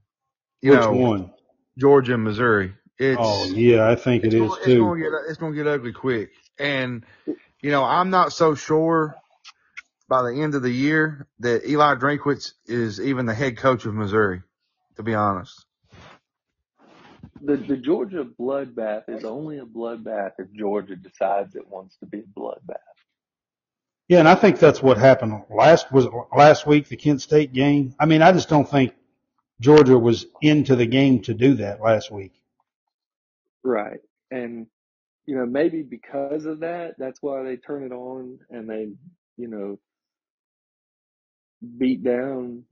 [0.63, 1.33] you which know, one?
[1.79, 2.75] Georgia and Missouri.
[2.99, 5.23] It's, Oh yeah, I think it it's gonna, it's too.
[5.27, 6.33] it's gonna get ugly quick.
[6.59, 9.17] And you know, I'm not so sure
[10.11, 13.95] by the end of the year that Eli Drinkwitz is even the head coach of
[13.95, 14.43] Missouri.
[14.97, 15.67] To be honest,
[17.43, 22.21] The the Georgia bloodbath is only a bloodbath if Georgia decides it wants to be
[22.21, 22.77] a bloodbath.
[24.09, 27.53] Yeah, and I think that's what happened last was it last week the Kent State
[27.55, 27.95] game.
[28.01, 28.95] I mean, I just don't think
[29.61, 32.33] Georgia was into the game to do that last week.
[33.65, 34.01] Right.
[34.31, 34.67] And
[35.27, 38.91] you know, maybe because of that, that's why they turn it on and they,
[39.39, 39.79] you know,
[41.79, 42.65] beat down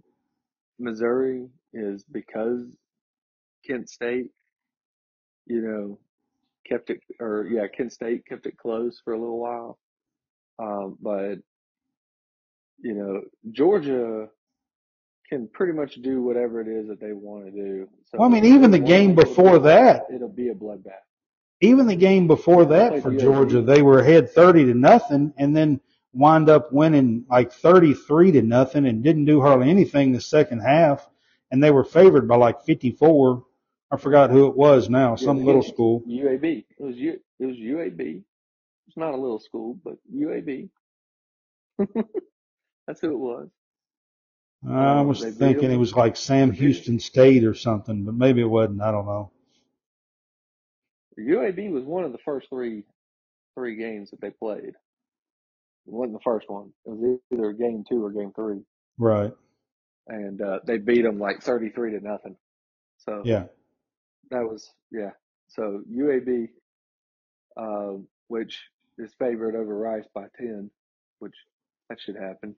[0.78, 2.62] Missouri is because
[3.66, 4.30] Kent State,
[5.46, 5.98] you know,
[6.66, 9.78] kept it or yeah, Kent State kept it close for a little while.
[10.58, 11.36] Um, but
[12.80, 13.22] you know,
[13.52, 14.28] Georgia
[15.28, 17.88] can pretty much do whatever it is that they want to do.
[18.06, 21.04] So Well, I mean, even the game before that, it'll be a bloodbath.
[21.60, 25.80] even the game before that for Georgia, they were ahead 30 to nothing and then
[26.12, 31.08] wind up winning like 33 to nothing and didn't do hardly anything the second half.
[31.50, 33.44] And they were favored by like 54.
[33.90, 36.02] I forgot who it was now, some little school.
[36.06, 36.64] UAB.
[36.78, 37.18] It was U.
[37.40, 38.22] It was UAB.
[38.86, 40.68] It's not a little school, but UAB.
[42.86, 43.48] That's who it was.
[44.68, 48.44] I was they thinking it was like Sam Houston State or something, but maybe it
[48.44, 48.82] wasn't.
[48.82, 49.30] I don't know.
[51.18, 52.84] UAB was one of the first three
[53.54, 54.74] three games that they played.
[55.88, 56.72] It wasn't the first one.
[56.86, 58.60] It was either game two or game three,
[58.98, 59.32] Right.
[60.08, 62.36] and uh, they beat them like thirty three to nothing.
[62.98, 63.46] So Yeah.
[64.30, 65.10] that was yeah.
[65.48, 66.48] So UAB,
[67.56, 68.60] uh, which
[68.98, 70.70] is favored over Rice by ten,
[71.20, 71.34] which
[71.90, 72.56] that should happen.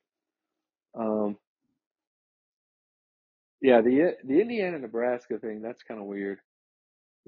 [0.99, 1.39] Um,
[3.63, 6.41] yeah, the the Indiana Nebraska thing that's kind of weird.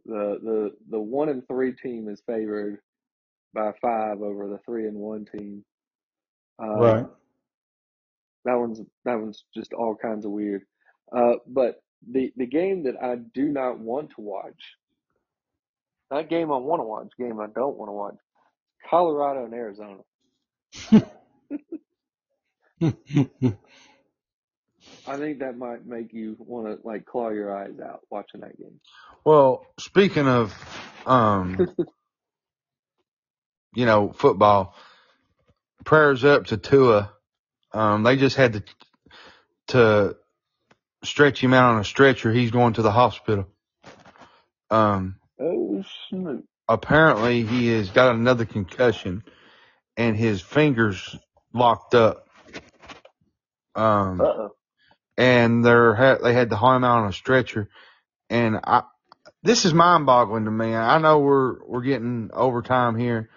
[0.06, 2.80] The the the one and three team is favored
[3.54, 5.64] by five over the three and one team.
[6.58, 7.06] Um, Right.
[8.44, 10.62] that one's that one's just all kinds of weird.
[11.14, 14.60] Uh, but the the game that I do not want to watch,
[16.10, 18.16] not game I want to watch, game I don't want to watch,
[18.88, 20.00] Colorado and Arizona.
[25.06, 28.58] I think that might make you want to like claw your eyes out watching that
[28.58, 28.80] game.
[29.24, 30.54] well, speaking of,
[31.06, 31.64] um,
[33.74, 34.74] you know, football,
[35.84, 37.10] prayers up to Tua
[37.74, 38.64] Um, they just had to
[39.68, 40.16] to
[41.04, 42.32] stretch him out on a stretcher.
[42.32, 43.46] He's going to the hospital.
[44.70, 45.84] Um, Oh,
[46.68, 49.24] apparently he has got another concussion
[49.96, 51.16] and his fingers
[51.54, 52.28] locked up.
[53.76, 54.56] Um, Uh oh.
[55.18, 57.68] and they're ha- they had to haul him out on a stretcher.
[58.30, 58.82] And I,
[59.42, 60.74] this is mind boggling to me.
[60.74, 63.30] I know we're we're getting overtime here,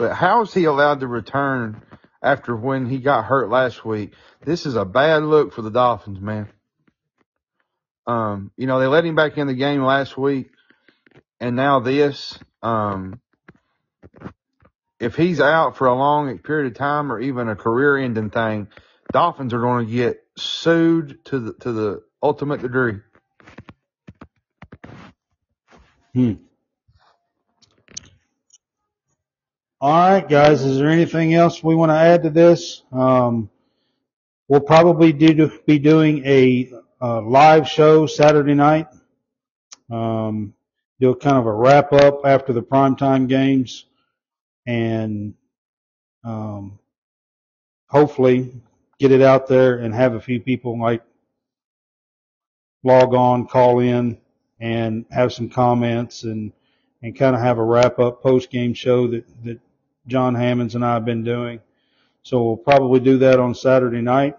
[0.00, 1.82] but how is he allowed to return
[2.22, 4.14] after when he got hurt last week?
[4.42, 6.48] This is a bad look for the Dolphins, man.
[8.06, 10.52] Um, you know they let him back in the game last week,
[11.38, 12.38] and now this.
[12.62, 13.20] Um,
[14.98, 18.68] if he's out for a long period of time or even a career-ending thing,
[19.12, 23.00] Dolphins are going to get sued to the to the ultimate degree.
[26.14, 26.32] Hmm.
[29.82, 30.62] All right, guys.
[30.62, 32.82] Is there anything else we want to add to this?
[32.92, 33.48] Um,
[34.46, 36.70] we'll probably do be doing a,
[37.00, 38.88] uh live show Saturday night.
[39.90, 40.52] Um,
[41.00, 43.86] do a kind of a wrap up after the primetime games,
[44.66, 45.32] and
[46.24, 46.78] um,
[47.86, 48.52] hopefully
[48.98, 51.02] get it out there and have a few people like
[52.84, 54.18] log on, call in,
[54.60, 56.52] and have some comments and
[57.00, 59.58] and kind of have a wrap up post game show that that
[60.06, 61.60] John Hammonds and I have been doing.
[62.22, 64.36] So we'll probably do that on Saturday night.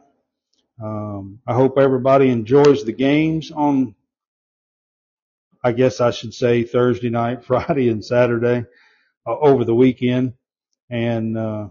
[0.81, 3.95] Um, I hope everybody enjoys the games on.
[5.63, 8.65] I guess I should say Thursday night, Friday, and Saturday
[9.25, 10.33] uh, over the weekend,
[10.89, 11.69] and uh,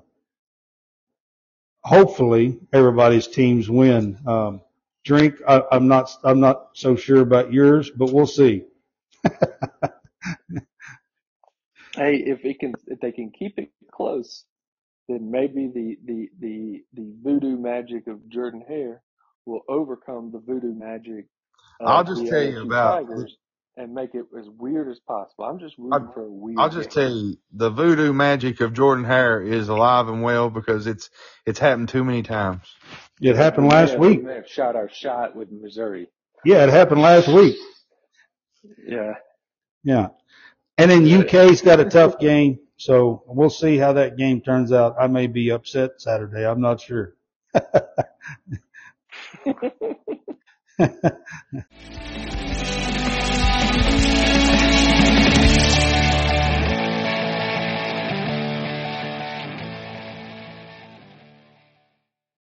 [1.82, 4.18] hopefully everybody's teams win.
[4.26, 4.61] Um,
[5.05, 8.64] drink, I, I'm not, I'm not so sure about yours, but we'll see.
[11.97, 14.45] Hey, if it can, if they can keep it close,
[15.09, 19.03] then maybe the the the the voodoo magic of Jordan Hare
[19.47, 21.26] will overcome the voodoo magic
[21.84, 23.03] I'll just the tell you about.
[23.09, 23.36] Tigers
[23.76, 25.45] and make it as weird as possible.
[25.45, 26.93] I'm just I, rooting for a weird I'll just game.
[26.93, 31.11] tell you, the voodoo magic of Jordan Hare is alive and well because it's
[31.47, 32.62] it's happened too many times.
[33.20, 34.20] It happened We last have we week.
[34.20, 36.09] may have shot our shot with Missouri.
[36.45, 37.57] Yeah, it happened last week.
[38.86, 39.14] Yeah.
[39.84, 40.09] Yeah.
[40.81, 44.97] And then UK's got a tough game, so we'll see how that game turns out.
[44.99, 46.47] I may be upset Saturday.
[46.47, 47.16] I'm not sure.